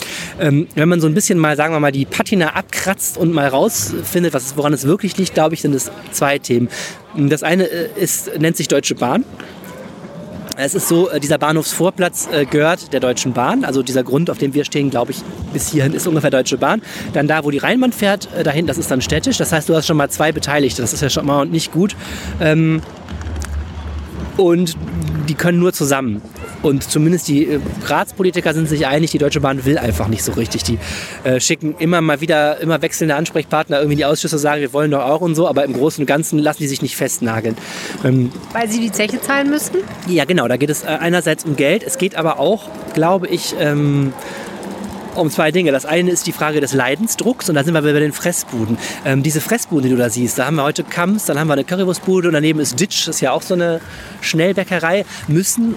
[0.41, 3.49] Ähm, wenn man so ein bisschen mal, sagen wir mal, die Patina abkratzt und mal
[3.49, 6.69] rausfindet, was, woran es wirklich liegt, glaube ich, sind es zwei Themen.
[7.17, 9.25] Das eine äh, ist, nennt sich Deutsche Bahn.
[10.57, 13.65] Es ist so, äh, dieser Bahnhofsvorplatz äh, gehört der Deutschen Bahn.
[13.65, 15.23] Also dieser Grund, auf dem wir stehen, glaube ich,
[15.53, 16.83] bis hierhin ist ungefähr Deutsche Bahn.
[17.13, 19.39] Dann da, wo die Rheinbahn fährt, dahin, das ist dann städtisch.
[19.39, 20.83] Das heißt, du hast schon mal zwei Beteiligte.
[20.83, 21.97] Das ist ja schon mal nicht gut.
[22.41, 22.83] Ähm,
[24.37, 24.77] und
[25.29, 26.23] die können nur zusammen.
[26.63, 30.33] Und zumindest die äh, Ratspolitiker sind sich einig, die Deutsche Bahn will einfach nicht so
[30.33, 30.63] richtig.
[30.63, 30.79] Die
[31.25, 34.91] äh, schicken immer mal wieder immer wechselnde Ansprechpartner irgendwie in die Ausschüsse sagen, wir wollen
[34.91, 37.57] doch auch und so, aber im Großen und Ganzen lassen die sich nicht festnageln.
[38.05, 39.79] Ähm, Weil sie die Zeche zahlen müssten?
[40.07, 40.47] Ja, genau.
[40.49, 41.83] Da geht es äh, einerseits um Geld.
[41.83, 44.13] Es geht aber auch, glaube ich, ähm,
[45.15, 45.73] um zwei Dinge.
[45.73, 48.79] Das eine ist die Frage des Leidensdrucks und da sind wir bei den Fressbuden.
[49.05, 51.55] Ähm, diese Fressbuden, die du da siehst, da haben wir heute Kamps, dann haben wir
[51.55, 53.81] eine Currywurstbude und daneben ist Ditch, das ist ja auch so eine
[54.21, 55.75] Schnellbäckerei, müssen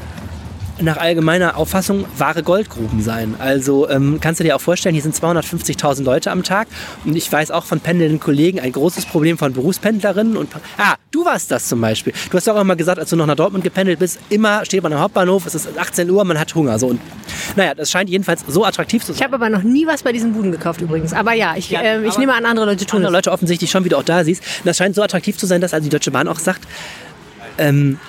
[0.80, 3.36] nach allgemeiner Auffassung wahre Goldgruben sein.
[3.40, 6.68] Also ähm, kannst du dir auch vorstellen, hier sind 250.000 Leute am Tag
[7.06, 11.26] und ich weiß auch von pendelnden Kollegen ein großes Problem von Berufspendlerinnen und ah, du
[11.26, 12.14] warst das zum Beispiel.
[12.30, 14.92] Du hast auch immer gesagt, als du noch nach Dortmund gependelt bist, immer steht man
[14.94, 16.78] am Hauptbahnhof, es ist 18 Uhr, man hat Hunger.
[16.78, 17.00] So und
[17.56, 19.18] naja, das scheint jedenfalls so attraktiv zu sein.
[19.18, 21.14] Ich habe aber noch nie was bei diesen Buden gekauft übrigens.
[21.14, 23.86] Aber ja, ich, ja, äh, ich nehme an, andere Leute tun andere Leute offensichtlich schon,
[23.86, 24.44] wie du auch da siehst.
[24.66, 26.62] Das scheint so attraktiv zu sein, dass also die Deutsche Bahn auch sagt,
[27.58, 28.00] ähm,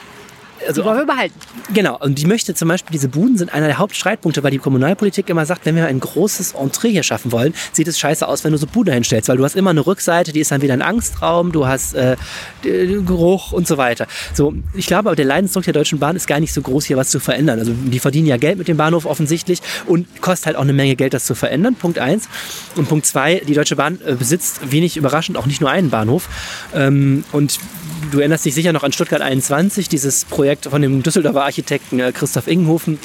[0.67, 1.35] also die wollen wir behalten.
[1.73, 5.29] Genau, und die möchte zum Beispiel, diese Buden sind einer der Hauptstreitpunkte, weil die Kommunalpolitik
[5.29, 8.53] immer sagt, wenn wir ein großes Entree hier schaffen wollen, sieht es scheiße aus, wenn
[8.53, 10.83] du so Bude hinstellst, weil du hast immer eine Rückseite, die ist dann wieder ein
[10.83, 12.17] Angstraum, du hast äh,
[12.63, 14.07] Geruch und so weiter.
[14.35, 16.97] So, ich glaube aber, der Leidensdruck der Deutschen Bahn ist gar nicht so groß, hier
[16.97, 17.59] was zu verändern.
[17.59, 20.97] Also die verdienen ja Geld mit dem Bahnhof offensichtlich und kostet halt auch eine Menge
[20.97, 21.75] Geld, das zu verändern.
[21.75, 22.29] Punkt eins.
[22.77, 26.29] Und Punkt zwei, die Deutsche Bahn äh, besitzt wenig überraschend auch nicht nur einen Bahnhof.
[26.75, 27.59] Ähm, und
[28.11, 32.13] du erinnerst dich sicher noch an Stuttgart 21, dieses Projekt von dem Düsseldorfer Architekten äh,
[32.13, 32.99] Christoph Ingenhofen,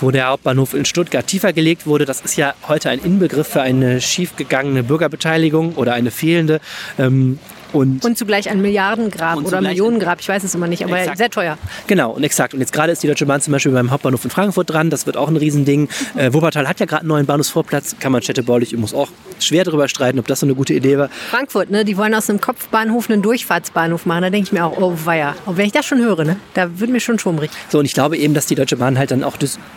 [0.00, 2.04] wo der Hauptbahnhof in Stuttgart tiefer gelegt wurde.
[2.04, 6.60] Das ist ja heute ein Inbegriff für eine schiefgegangene Bürgerbeteiligung oder eine fehlende.
[6.98, 7.38] Ähm,
[7.72, 11.18] und, und zugleich ein Milliardengrab oder Millionengrab, ich weiß es immer nicht, aber exakt.
[11.18, 11.58] sehr teuer.
[11.86, 12.54] Genau, und exakt.
[12.54, 15.06] Und jetzt gerade ist die Deutsche Bahn zum Beispiel beim Hauptbahnhof in Frankfurt dran, das
[15.06, 15.88] wird auch ein Riesending.
[16.14, 19.88] Äh, Wuppertal hat ja gerade einen neuen Bahnhofsvorplatz, kann man städtebaulich muss auch schwer darüber
[19.88, 21.08] streiten, ob das so eine gute Idee war.
[21.30, 24.76] Frankfurt, ne, die wollen aus einem Kopfbahnhof einen Durchfahrtsbahnhof machen, da denke ich mir auch,
[24.78, 25.34] oh weia.
[25.46, 27.50] Und wenn ich das schon höre, ne, da würde mir schon schwummrig.
[27.68, 29.36] So, und ich glaube eben, dass die Deutsche Bahn halt dann auch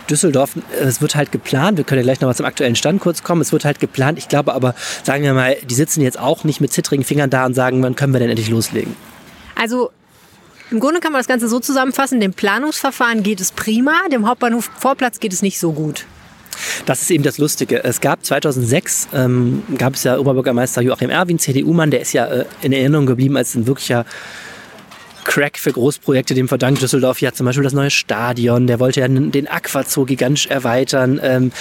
[0.10, 3.02] Düsseldorf, äh, es wird halt geplant, wir können ja gleich noch mal zum aktuellen Stand
[3.02, 6.20] kurz kommen, es wird halt geplant, ich glaube aber, sagen wir mal, die sitzen jetzt
[6.20, 8.60] auch nicht mit zittrigen Fingern da und sagen, wann können wir denn endlich loslegen?
[8.60, 8.96] loslegen?
[9.56, 9.92] Also
[10.72, 14.70] im Grunde kann man das Ganze so zusammenfassen, dem Planungsverfahren geht es prima, dem Hauptbahnhof
[14.78, 16.06] Vorplatz geht es nicht so gut.
[16.86, 17.84] Das ist eben das Lustige.
[17.84, 22.46] Es gab 2006, ähm, gab es ja Oberbürgermeister Joachim Erwin, CDU-Mann, der ist ja äh,
[22.62, 24.06] in Erinnerung geblieben als ein wirklicher
[25.24, 29.08] Crack für Großprojekte, dem verdankt Düsseldorf ja zum Beispiel das neue Stadion, der wollte ja
[29.08, 31.20] den Aquazoo gigantisch erweitern.
[31.24, 31.52] Ähm,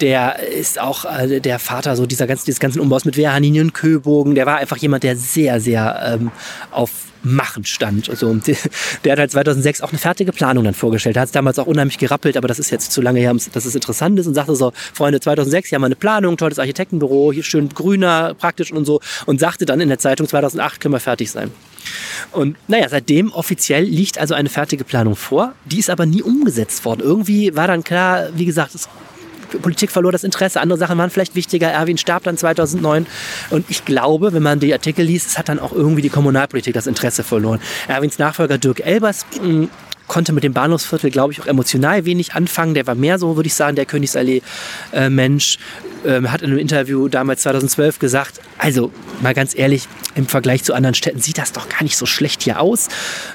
[0.00, 3.72] der ist auch äh, der Vater so dieser ganzen, dieses ganzen Umbaus mit Wehrhaninen und
[3.74, 4.34] Köbogen.
[4.34, 6.30] Der war einfach jemand, der sehr, sehr ähm,
[6.70, 6.90] auf
[7.22, 8.08] Machen stand.
[8.08, 8.32] Also,
[9.04, 11.16] der hat halt 2006 auch eine fertige Planung dann vorgestellt.
[11.16, 13.64] Er hat es damals auch unheimlich gerappelt, aber das ist jetzt zu lange her, dass
[13.64, 17.32] es interessant ist und sagte so, Freunde, 2006, hier haben wir eine Planung, tolles Architektenbüro,
[17.32, 21.00] hier schön grüner, praktisch und so und sagte dann in der Zeitung, 2008 können wir
[21.00, 21.50] fertig sein.
[22.32, 25.54] Und naja, seitdem offiziell liegt also eine fertige Planung vor.
[25.64, 27.00] Die ist aber nie umgesetzt worden.
[27.00, 28.88] Irgendwie war dann klar, wie gesagt, es
[29.62, 31.68] Politik verlor das Interesse, andere Sachen waren vielleicht wichtiger.
[31.68, 33.06] Erwin starb dann 2009
[33.50, 36.74] und ich glaube, wenn man die Artikel liest, es hat dann auch irgendwie die Kommunalpolitik
[36.74, 37.60] das Interesse verloren.
[37.86, 39.68] Erwins Nachfolger Dirk Elbers hm,
[40.08, 42.74] konnte mit dem Bahnhofsviertel, glaube ich, auch emotional wenig anfangen.
[42.74, 45.58] Der war mehr so, würde ich sagen, der Königsallee-Mensch.
[46.04, 50.72] Ähm, hat in einem Interview damals 2012 gesagt, also mal ganz ehrlich, im Vergleich zu
[50.72, 52.86] anderen Städten sieht das doch gar nicht so schlecht hier aus.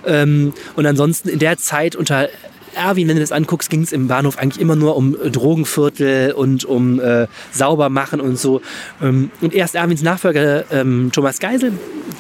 [0.07, 2.29] Ähm, und ansonsten in der Zeit unter
[2.75, 6.33] Erwin, wenn du das anguckst, ging es im Bahnhof eigentlich immer nur um äh, Drogenviertel
[6.33, 8.61] und um äh, Saubermachen und so.
[9.01, 11.73] Ähm, und erst Erwins Nachfolger ähm, Thomas Geisel,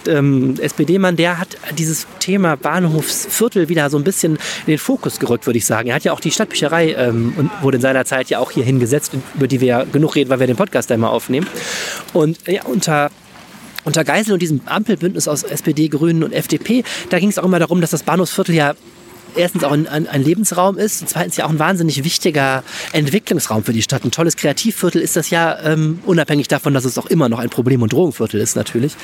[0.07, 5.45] ähm, SPD-Mann, der hat dieses Thema Bahnhofsviertel wieder so ein bisschen in den Fokus gerückt,
[5.45, 5.89] würde ich sagen.
[5.89, 8.63] Er hat ja auch die Stadtbücherei ähm, und wurde in seiner Zeit ja auch hier
[8.63, 11.47] hingesetzt, über die wir ja genug reden, weil wir den Podcast einmal aufnehmen.
[12.13, 13.11] Und ja, unter
[13.85, 17.59] unter Geisel und diesem Ampelbündnis aus SPD, Grünen und FDP, da ging es auch immer
[17.59, 18.75] darum, dass das Bahnhofsviertel ja
[19.35, 23.63] erstens auch ein, ein, ein, Lebensraum ist und zweitens ja auch ein wahnsinnig wichtiger Entwicklungsraum
[23.63, 24.03] für die Stadt.
[24.03, 27.49] Ein tolles Kreativviertel ist das ja ähm, unabhängig davon, dass es auch immer noch ein
[27.49, 28.95] Problem- und Drogenviertel ist natürlich.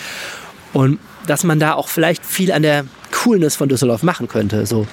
[0.73, 4.65] Und dass man da auch vielleicht viel an der Coolness von Düsseldorf machen könnte.
[4.65, 4.87] So.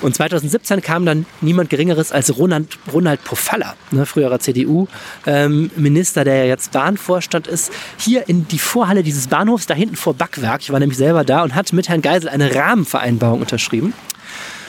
[0.00, 6.46] Und 2017 kam dann niemand Geringeres als Ronald, Ronald Pofalla, ne, früherer CDU-Minister, ähm, der
[6.46, 10.80] jetzt Bahnvorstand ist, hier in die Vorhalle dieses Bahnhofs, da hinten vor Backwerk, ich war
[10.80, 13.94] nämlich selber da und hat mit Herrn Geisel eine Rahmenvereinbarung unterschrieben.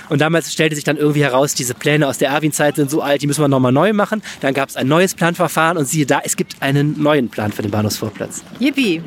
[0.10, 3.22] Und damals stellte sich dann irgendwie heraus, diese Pläne aus der Erwin-Zeit sind so alt,
[3.22, 4.22] die müssen wir nochmal neu machen.
[4.42, 7.62] Dann gab es ein neues Planverfahren und siehe da, es gibt einen neuen Plan für
[7.62, 8.44] den Bahnhofsvorplatz.
[8.60, 9.02] Yippie.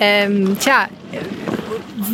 [0.00, 0.88] Ähm, tja,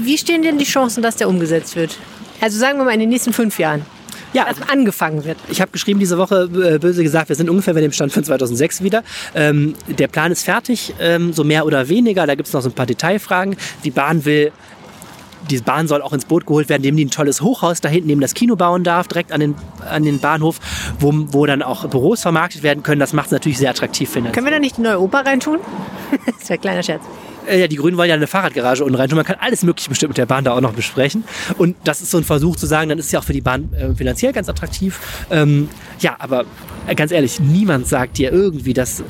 [0.03, 1.97] wie stehen denn die Chancen, dass der umgesetzt wird?
[2.41, 3.85] Also sagen wir mal in den nächsten fünf Jahren.
[4.33, 5.39] Ja, dass angefangen wird.
[5.49, 8.25] Ich habe geschrieben diese Woche, äh, böse gesagt, wir sind ungefähr bei dem Stand von
[8.25, 9.05] 2006 wieder.
[9.33, 12.27] Ähm, der Plan ist fertig, ähm, so mehr oder weniger.
[12.27, 13.57] Da gibt es noch so ein paar Detailfragen.
[13.85, 14.51] Die Bahn will
[15.51, 18.09] die Bahn soll auch ins Boot geholt werden, indem die ein tolles Hochhaus da hinten
[18.09, 19.55] neben das Kino bauen darf, direkt an den,
[19.89, 20.61] an den Bahnhof,
[20.99, 23.01] wo, wo dann auch Büros vermarktet werden können.
[23.01, 24.35] Das macht es natürlich sehr attraktiv, finde ich.
[24.35, 25.59] Können wir da nicht die neue Oper reintun?
[26.27, 27.03] das wäre ein kleiner Scherz.
[27.47, 29.17] Äh, ja, die Grünen wollen ja eine Fahrradgarage unten rein tun.
[29.17, 31.25] Man kann alles Mögliche bestimmt mit der Bahn da auch noch besprechen.
[31.59, 33.41] Und das ist so ein Versuch zu sagen, dann ist es ja auch für die
[33.41, 35.01] Bahn äh, finanziell ganz attraktiv.
[35.31, 35.69] Ähm,
[36.01, 36.45] ja, aber
[36.87, 39.03] äh, ganz ehrlich, niemand sagt dir irgendwie, dass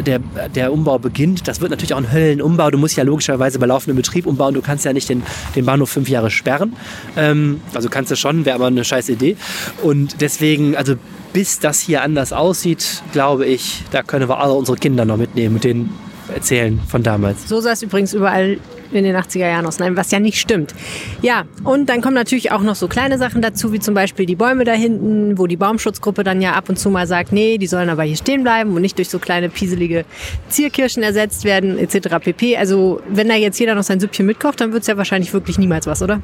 [0.00, 0.20] der,
[0.54, 1.46] der Umbau beginnt.
[1.48, 2.70] Das wird natürlich auch ein Höllenumbau.
[2.70, 4.54] Du musst ja logischerweise bei laufendem Betrieb umbauen.
[4.54, 5.22] Du kannst ja nicht den,
[5.54, 6.74] den Bahnhof fünf Jahre sperren.
[7.16, 9.36] Ähm, also kannst du schon, wäre aber eine scheiß Idee.
[9.82, 10.94] Und deswegen, also
[11.32, 15.54] bis das hier anders aussieht, glaube ich, da können wir alle unsere Kinder noch mitnehmen,
[15.54, 15.90] mit denen
[16.32, 17.48] erzählen von damals.
[17.48, 18.58] So sah es übrigens überall
[18.94, 20.74] in den 80er Jahren aus, Nein, was ja nicht stimmt.
[21.22, 24.36] Ja, und dann kommen natürlich auch noch so kleine Sachen dazu, wie zum Beispiel die
[24.36, 27.66] Bäume da hinten, wo die Baumschutzgruppe dann ja ab und zu mal sagt, nee, die
[27.66, 30.04] sollen aber hier stehen bleiben und nicht durch so kleine pieselige
[30.48, 32.18] Zierkirschen ersetzt werden, etc.
[32.20, 32.56] pp.
[32.56, 35.58] Also wenn da jetzt jeder noch sein Süppchen mitkocht, dann wird es ja wahrscheinlich wirklich
[35.58, 36.20] niemals was, oder?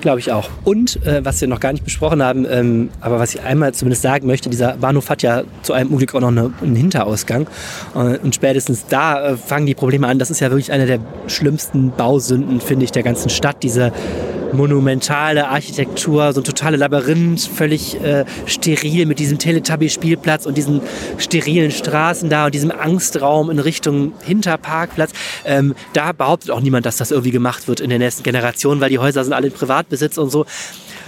[0.00, 0.48] Glaube ich auch.
[0.64, 4.02] Und äh, was wir noch gar nicht besprochen haben, ähm, aber was ich einmal zumindest
[4.02, 7.48] sagen möchte, dieser Bahnhof hat ja zu einem Unglück auch noch eine, einen Hinterausgang.
[7.94, 10.18] Äh, und spätestens da äh, fangen die Probleme an.
[10.18, 13.62] Das ist ja wirklich einer der schlimmsten Bausünden, finde ich, der ganzen Stadt.
[13.62, 13.92] Diese
[14.52, 20.80] monumentale Architektur, so ein totale Labyrinth, völlig äh, steril mit diesem Teletubby-Spielplatz und diesen
[21.18, 25.12] sterilen Straßen da und diesem Angstraum in Richtung Hinterparkplatz.
[25.44, 28.90] Ähm, da behauptet auch niemand, dass das irgendwie gemacht wird in der nächsten Generation, weil
[28.90, 30.46] die Häuser sind alle in Privatbesitz und so.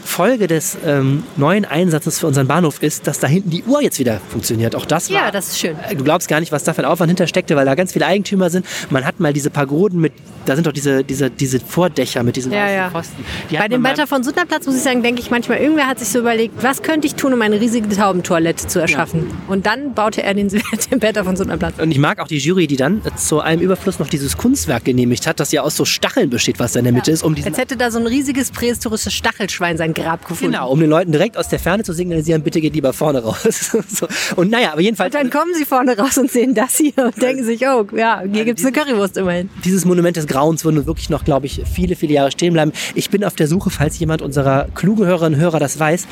[0.05, 3.99] Folge des ähm, neuen Einsatzes für unseren Bahnhof ist, dass da hinten die Uhr jetzt
[3.99, 4.75] wieder funktioniert.
[4.75, 5.77] Auch das war, Ja, das ist schön.
[5.89, 8.07] Äh, du glaubst gar nicht, was da für ein Aufwand hintersteckte, weil da ganz viele
[8.07, 8.67] Eigentümer sind.
[8.91, 10.13] Man hat mal diese Pagoden mit,
[10.45, 12.91] da sind doch diese, diese, diese Vordächer mit diesen ja, ja.
[12.91, 13.25] Pfosten.
[13.51, 16.09] Die Bei dem Wetter von Sutterplatz muss ich sagen, denke ich manchmal, irgendwer hat sich
[16.09, 19.29] so überlegt, was könnte ich tun, um eine riesige Taubentoilette zu erschaffen.
[19.29, 19.53] Ja.
[19.53, 20.49] Und dann baute er den,
[20.91, 21.79] den Wetter von Sutterplatz.
[21.79, 25.27] Und ich mag auch die Jury, die dann zu einem Überfluss noch dieses Kunstwerk genehmigt
[25.27, 27.23] hat, das ja aus so Stacheln besteht, was da in der Mitte ist.
[27.23, 30.53] Um Als hätte da so ein riesiges prähistorisches Stachelschwein sein Grab gefunden.
[30.53, 33.73] Genau, um den Leuten direkt aus der Ferne zu signalisieren, bitte geht lieber vorne raus.
[33.89, 34.07] so.
[34.37, 35.15] Und naja, aber jedenfalls.
[35.15, 38.23] Und dann kommen sie vorne raus und sehen das hier und denken sich, oh, ja,
[38.31, 39.51] hier gibt es eine Currywurst immerhin.
[39.65, 42.73] Dieses Monument des Grauens würde wirklich noch, glaube ich, viele, viele Jahre stehen bleiben.
[42.95, 46.07] Ich bin auf der Suche, falls jemand unserer klugen Hörerinnen und Hörer das weiß.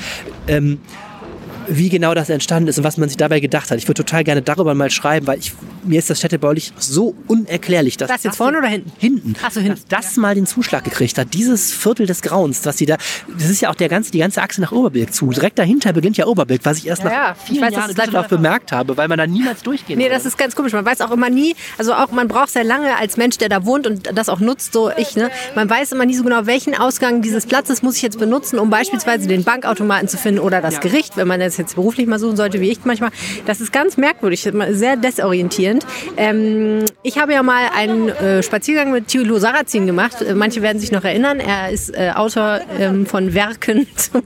[0.49, 0.81] Ähm,
[1.71, 3.79] wie genau das entstanden ist und was man sich dabei gedacht hat.
[3.79, 5.53] Ich würde total gerne darüber mal schreiben, weil ich,
[5.85, 7.97] mir ist das städtebaulich so unerklärlich.
[7.97, 8.93] Dass das jetzt vorne oder hinten?
[8.99, 9.35] Hinten.
[9.43, 9.81] Ach so, hinten.
[9.89, 11.33] Dass das mal den Zuschlag gekriegt hat.
[11.33, 12.97] Dieses Viertel des Grauens, was sie da,
[13.39, 15.31] das ist ja auch der ganze, die ganze Achse nach Oberbilk zu.
[15.31, 17.35] Direkt dahinter beginnt ja Oberbilk, was ich erst ja, nach ja.
[17.35, 20.57] vielen weiß, Jahren Düsseldorf bemerkt habe, weil man da niemals durchgehen Nee, das ist ganz
[20.57, 20.73] komisch.
[20.73, 23.65] Man weiß auch immer nie, also auch man braucht sehr lange als Mensch, der da
[23.65, 25.31] wohnt und das auch nutzt, so ich, ne?
[25.55, 28.71] Man weiß immer nie so genau, welchen Ausgang dieses Platzes muss ich jetzt benutzen, um
[28.71, 30.81] beispielsweise den Bankautomaten zu finden oder das ja.
[30.81, 33.11] Gericht, wenn man das jetzt beruflich mal suchen sollte, wie ich manchmal.
[33.47, 35.87] Das ist ganz merkwürdig, sehr desorientierend.
[36.17, 40.23] Ähm, ich habe ja mal einen äh, Spaziergang mit Thilo Sarrazin gemacht.
[40.23, 41.41] Äh, manche werden sich noch erinnern.
[41.41, 44.23] Er ist äh, Autor ähm, von Werken zum,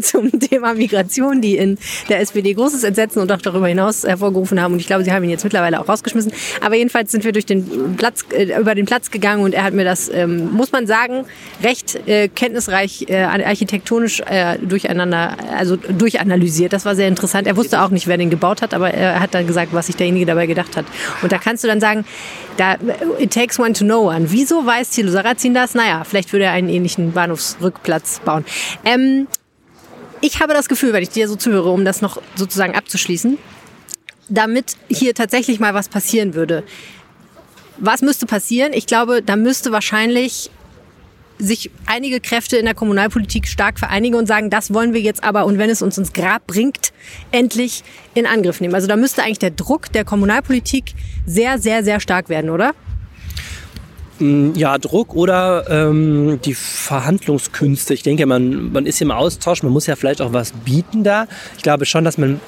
[0.00, 4.74] zum, Thema Migration, die in der SPD großes Entsetzen und auch darüber hinaus hervorgerufen haben.
[4.74, 6.32] Und ich glaube, sie haben ihn jetzt mittlerweile auch rausgeschmissen.
[6.60, 9.74] Aber jedenfalls sind wir durch den Platz, äh, über den Platz gegangen und er hat
[9.74, 11.24] mir das, ähm, muss man sagen,
[11.62, 14.22] recht äh, kenntnisreich äh, architektonisch
[14.62, 16.57] durcheinander, also durchanalysiert.
[16.72, 17.46] Das war sehr interessant.
[17.46, 19.96] Er wusste auch nicht, wer den gebaut hat, aber er hat dann gesagt, was sich
[19.96, 20.86] derjenige dabei gedacht hat.
[21.22, 22.04] Und da kannst du dann sagen,
[22.56, 22.76] da,
[23.18, 24.30] it takes one to know one.
[24.30, 25.74] Wieso weiß Thilo Sarrazin das?
[25.74, 28.44] Naja, vielleicht würde er einen ähnlichen Bahnhofsrückplatz bauen.
[28.84, 29.28] Ähm,
[30.20, 33.38] ich habe das Gefühl, wenn ich dir so zuhöre, um das noch sozusagen abzuschließen,
[34.28, 36.64] damit hier tatsächlich mal was passieren würde.
[37.78, 38.72] Was müsste passieren?
[38.72, 40.50] Ich glaube, da müsste wahrscheinlich
[41.38, 45.46] sich einige Kräfte in der Kommunalpolitik stark vereinigen und sagen, das wollen wir jetzt aber
[45.46, 46.92] und wenn es uns ins Grab bringt,
[47.30, 47.84] endlich
[48.14, 48.74] in Angriff nehmen.
[48.74, 50.94] Also da müsste eigentlich der Druck der Kommunalpolitik
[51.26, 52.74] sehr, sehr, sehr stark werden, oder?
[54.18, 57.94] Mm, ja, Druck oder ähm, die Verhandlungskünste.
[57.94, 61.26] Ich denke, man, man ist im Austausch, man muss ja vielleicht auch was bieten da.
[61.56, 62.40] Ich glaube schon, dass man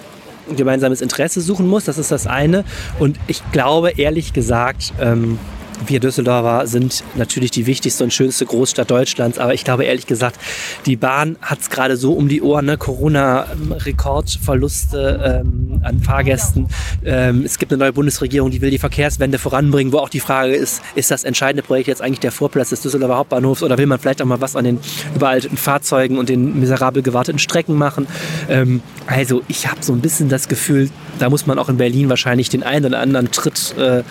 [0.48, 2.64] ein gemeinsames Interesse suchen muss, das ist das eine.
[2.98, 5.38] Und ich glaube ehrlich gesagt, ähm,
[5.86, 10.38] wir Düsseldorfer sind natürlich die wichtigste und schönste Großstadt Deutschlands, aber ich glaube ehrlich gesagt,
[10.86, 12.76] die Bahn hat es gerade so um die Ohren, ne?
[12.76, 16.68] Corona-Rekordverluste ähm, an Fahrgästen.
[17.04, 20.54] Ähm, es gibt eine neue Bundesregierung, die will die Verkehrswende voranbringen, wo auch die Frage
[20.54, 23.98] ist, ist das entscheidende Projekt jetzt eigentlich der Vorplatz des Düsseldorfer Hauptbahnhofs oder will man
[23.98, 24.80] vielleicht auch mal was an den
[25.14, 28.06] überalteten Fahrzeugen und den miserabel gewarteten Strecken machen?
[28.48, 30.90] Ähm, also ich habe so ein bisschen das Gefühl,
[31.20, 34.02] da muss man auch in Berlin wahrscheinlich den einen oder anderen Tritt äh,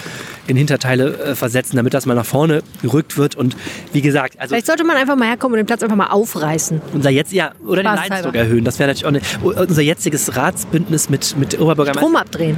[0.48, 3.36] in Hinterteile äh, versetzen, damit das mal nach vorne gerückt wird.
[3.36, 3.56] Und
[3.94, 6.82] wie gesagt, also Vielleicht sollte man einfach mal herkommen und den Platz einfach mal aufreißen.
[6.94, 8.10] unser jetzt ja oder den Spaßhalber.
[8.10, 12.00] Leidensdruck erhöhen, das wäre natürlich auch eine, unser jetziges Ratsbündnis mit mit Oberbürgermeister.
[12.00, 12.58] Strom abdrehen.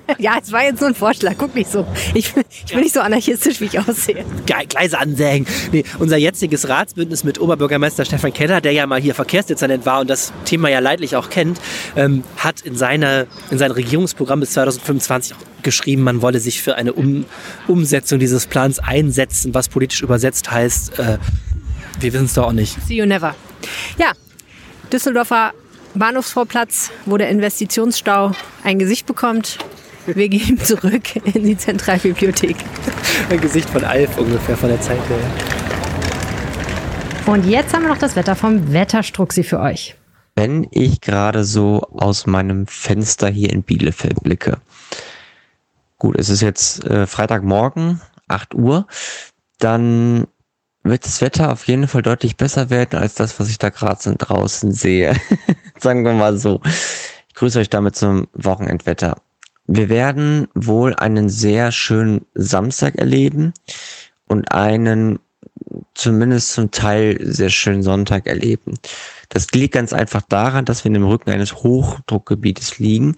[0.18, 1.34] ja, es war jetzt nur ein Vorschlag.
[1.38, 1.86] Guck nicht so.
[2.14, 4.24] Ich, bin- ich bin nicht so anarchistisch, wie ich aussehe.
[4.46, 5.46] Ge- Gleise ansägen.
[5.72, 10.10] Nee, unser jetziges Ratsbündnis mit Oberbürgermeister Stefan Keller, der ja mal hier Verkehrsdezernent war und
[10.10, 11.60] das Thema ja leidlich auch kennt,
[11.96, 16.76] ähm, hat in, seiner, in sein Regierungsprogramm bis 2025 auch geschrieben, man wolle sich für
[16.76, 17.24] eine um
[17.66, 21.18] Umsetzung dieses Plans einsetzen, was politisch übersetzt heißt, äh,
[22.00, 22.76] wir wissen es doch auch nicht.
[22.86, 23.34] See you never.
[23.98, 24.12] Ja,
[24.92, 25.52] Düsseldorfer
[25.94, 28.32] Bahnhofsvorplatz, wo der Investitionsstau
[28.62, 29.58] ein Gesicht bekommt.
[30.06, 32.56] Wir gehen zurück in die Zentralbibliothek.
[33.28, 35.18] Ein Gesicht von Alf ungefähr von der Zeit her.
[37.26, 39.96] Und jetzt haben wir noch das Wetter vom Wetterstruxi für euch.
[40.36, 44.58] wenn ich gerade so aus meinem Fenster hier in Bielefeld blicke.
[45.98, 48.86] Gut, es ist jetzt äh, Freitagmorgen, 8 Uhr,
[49.58, 50.26] dann
[50.82, 54.14] wird das Wetter auf jeden Fall deutlich besser werden als das, was ich da gerade
[54.14, 55.16] draußen sehe.
[55.80, 56.60] Sagen wir mal so.
[57.28, 59.16] Ich grüße euch damit zum Wochenendwetter.
[59.66, 63.52] Wir werden wohl einen sehr schönen Samstag erleben
[64.26, 65.18] und einen
[65.94, 68.78] zumindest zum Teil sehr schönen Sonntag erleben.
[69.28, 73.16] Das liegt ganz einfach daran, dass wir in dem Rücken eines Hochdruckgebietes liegen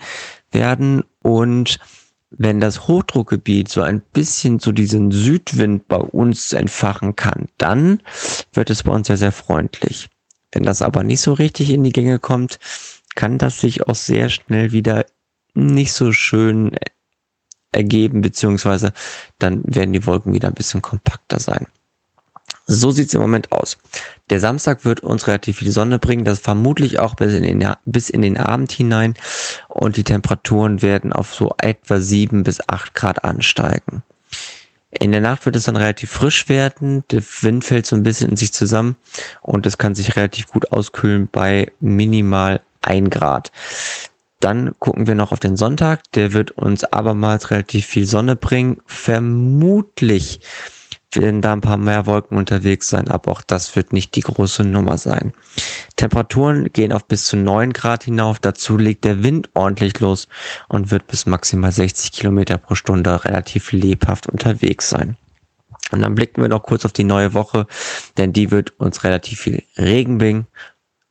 [0.51, 1.79] werden und
[2.31, 8.03] wenn das Hochdruckgebiet so ein bisschen so diesen Südwind bei uns entfachen kann, dann
[8.53, 10.11] wird es bei uns sehr, sehr freundlich.
[10.53, 12.59] Wenn das aber nicht so richtig in die Gänge kommt,
[13.15, 15.07] kann das sich auch sehr schnell wieder
[15.55, 16.77] nicht so schön
[17.73, 18.93] ergeben, beziehungsweise
[19.39, 21.67] dann werden die Wolken wieder ein bisschen kompakter sein.
[22.67, 23.79] So sieht's im Moment aus.
[24.29, 28.11] Der Samstag wird uns relativ viel Sonne bringen, das vermutlich auch bis in, den, bis
[28.11, 29.15] in den Abend hinein
[29.69, 34.03] und die Temperaturen werden auf so etwa sieben bis acht Grad ansteigen.
[34.91, 38.31] In der Nacht wird es dann relativ frisch werden, der Wind fällt so ein bisschen
[38.31, 38.97] in sich zusammen
[39.41, 43.51] und es kann sich relativ gut auskühlen bei minimal ein Grad.
[44.41, 48.81] Dann gucken wir noch auf den Sonntag, der wird uns abermals relativ viel Sonne bringen,
[48.87, 50.41] vermutlich
[51.13, 54.63] werden da ein paar mehr Wolken unterwegs sein, aber auch das wird nicht die große
[54.65, 55.33] Nummer sein.
[55.97, 60.29] Temperaturen gehen auf bis zu 9 Grad hinauf, dazu legt der Wind ordentlich los
[60.69, 65.17] und wird bis maximal 60 Kilometer pro Stunde relativ lebhaft unterwegs sein.
[65.91, 67.67] Und dann blicken wir noch kurz auf die neue Woche,
[68.19, 70.47] denn die wird uns relativ viel Regen bringen.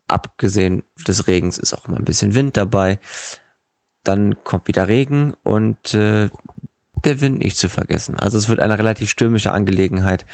[0.08, 3.00] Abgesehen des Regens ist auch immer ein bisschen Wind dabei.
[4.04, 6.30] Dann kommt wieder Regen und äh,
[7.04, 8.16] der Wind nicht zu vergessen.
[8.16, 10.26] Also es wird eine relativ stürmische Angelegenheit.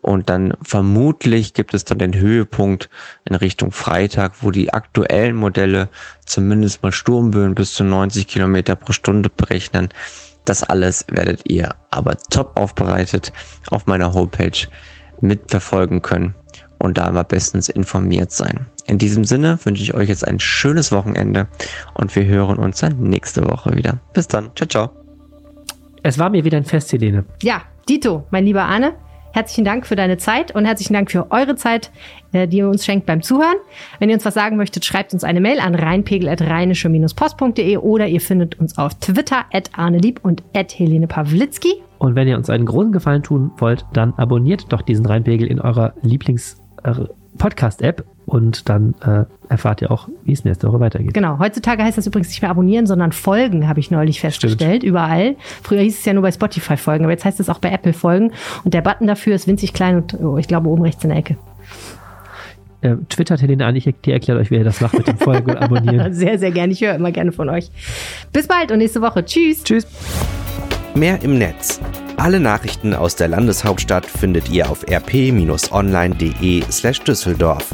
[0.00, 2.88] Und dann vermutlich gibt es dann den Höhepunkt
[3.24, 5.88] in Richtung Freitag, wo die aktuellen Modelle
[6.24, 9.88] zumindest mal Sturmböen bis zu 90 Kilometer pro Stunde berechnen.
[10.44, 13.32] Das alles werdet ihr aber top aufbereitet
[13.70, 14.68] auf meiner Homepage
[15.20, 16.34] mitverfolgen können
[16.78, 18.66] und da immer bestens informiert sein.
[18.86, 21.48] In diesem Sinne wünsche ich euch jetzt ein schönes Wochenende
[21.94, 23.98] und wir hören uns dann nächste Woche wieder.
[24.14, 24.50] Bis dann.
[24.54, 24.90] Ciao, ciao.
[26.02, 27.24] Es war mir wieder ein Fest, Helene.
[27.42, 28.94] Ja, Dito, mein lieber Arne,
[29.32, 31.90] herzlichen Dank für deine Zeit und herzlichen Dank für eure Zeit,
[32.32, 33.56] äh, die ihr uns schenkt beim Zuhören.
[33.98, 38.58] Wenn ihr uns was sagen möchtet, schreibt uns eine Mail an rheinpegel.rheinische-post.de oder ihr findet
[38.60, 41.82] uns auf Twitter at arnelieb und at Helene Pawlitzki.
[41.98, 45.60] Und wenn ihr uns einen großen Gefallen tun wollt, dann abonniert doch diesen Rheinpegel in
[45.60, 45.94] eurer
[47.38, 51.14] Lieblings-Podcast-App und dann äh, erfahrt ihr auch, wie es nächste Woche weitergeht.
[51.14, 55.36] Genau, heutzutage heißt das übrigens nicht mehr abonnieren, sondern folgen, habe ich neulich festgestellt, überall.
[55.62, 57.94] Früher hieß es ja nur bei Spotify folgen, aber jetzt heißt es auch bei Apple
[57.94, 58.32] folgen.
[58.64, 61.18] Und der Button dafür ist winzig klein und oh, ich glaube oben rechts in der
[61.18, 61.36] Ecke.
[62.80, 65.50] Äh, twittert Helene an, ich, die erklärt euch, wie ihr das macht mit dem Folgen
[65.50, 66.12] und Abonnieren.
[66.18, 66.72] Sehr, sehr gerne.
[66.72, 67.70] Ich höre immer gerne von euch.
[68.32, 69.24] Bis bald und nächste Woche.
[69.24, 69.64] Tschüss.
[69.64, 69.86] Tschüss.
[70.94, 71.80] Mehr im Netz.
[72.18, 77.72] Alle Nachrichten aus der Landeshauptstadt findet ihr auf rp-online.de slash Düsseldorf.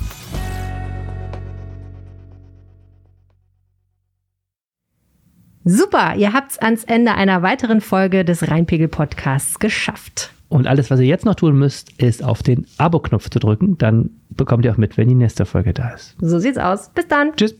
[5.64, 10.30] Super, ihr habt's ans Ende einer weiteren Folge des Rheinpegel-Podcasts geschafft.
[10.51, 13.78] Und alles, was ihr jetzt noch tun müsst, ist auf den Abo-Knopf zu drücken.
[13.78, 16.16] Dann bekommt ihr auch mit, wenn die nächste Folge da ist.
[16.20, 16.90] So sieht's aus.
[16.90, 17.34] Bis dann.
[17.34, 17.57] Tschüss.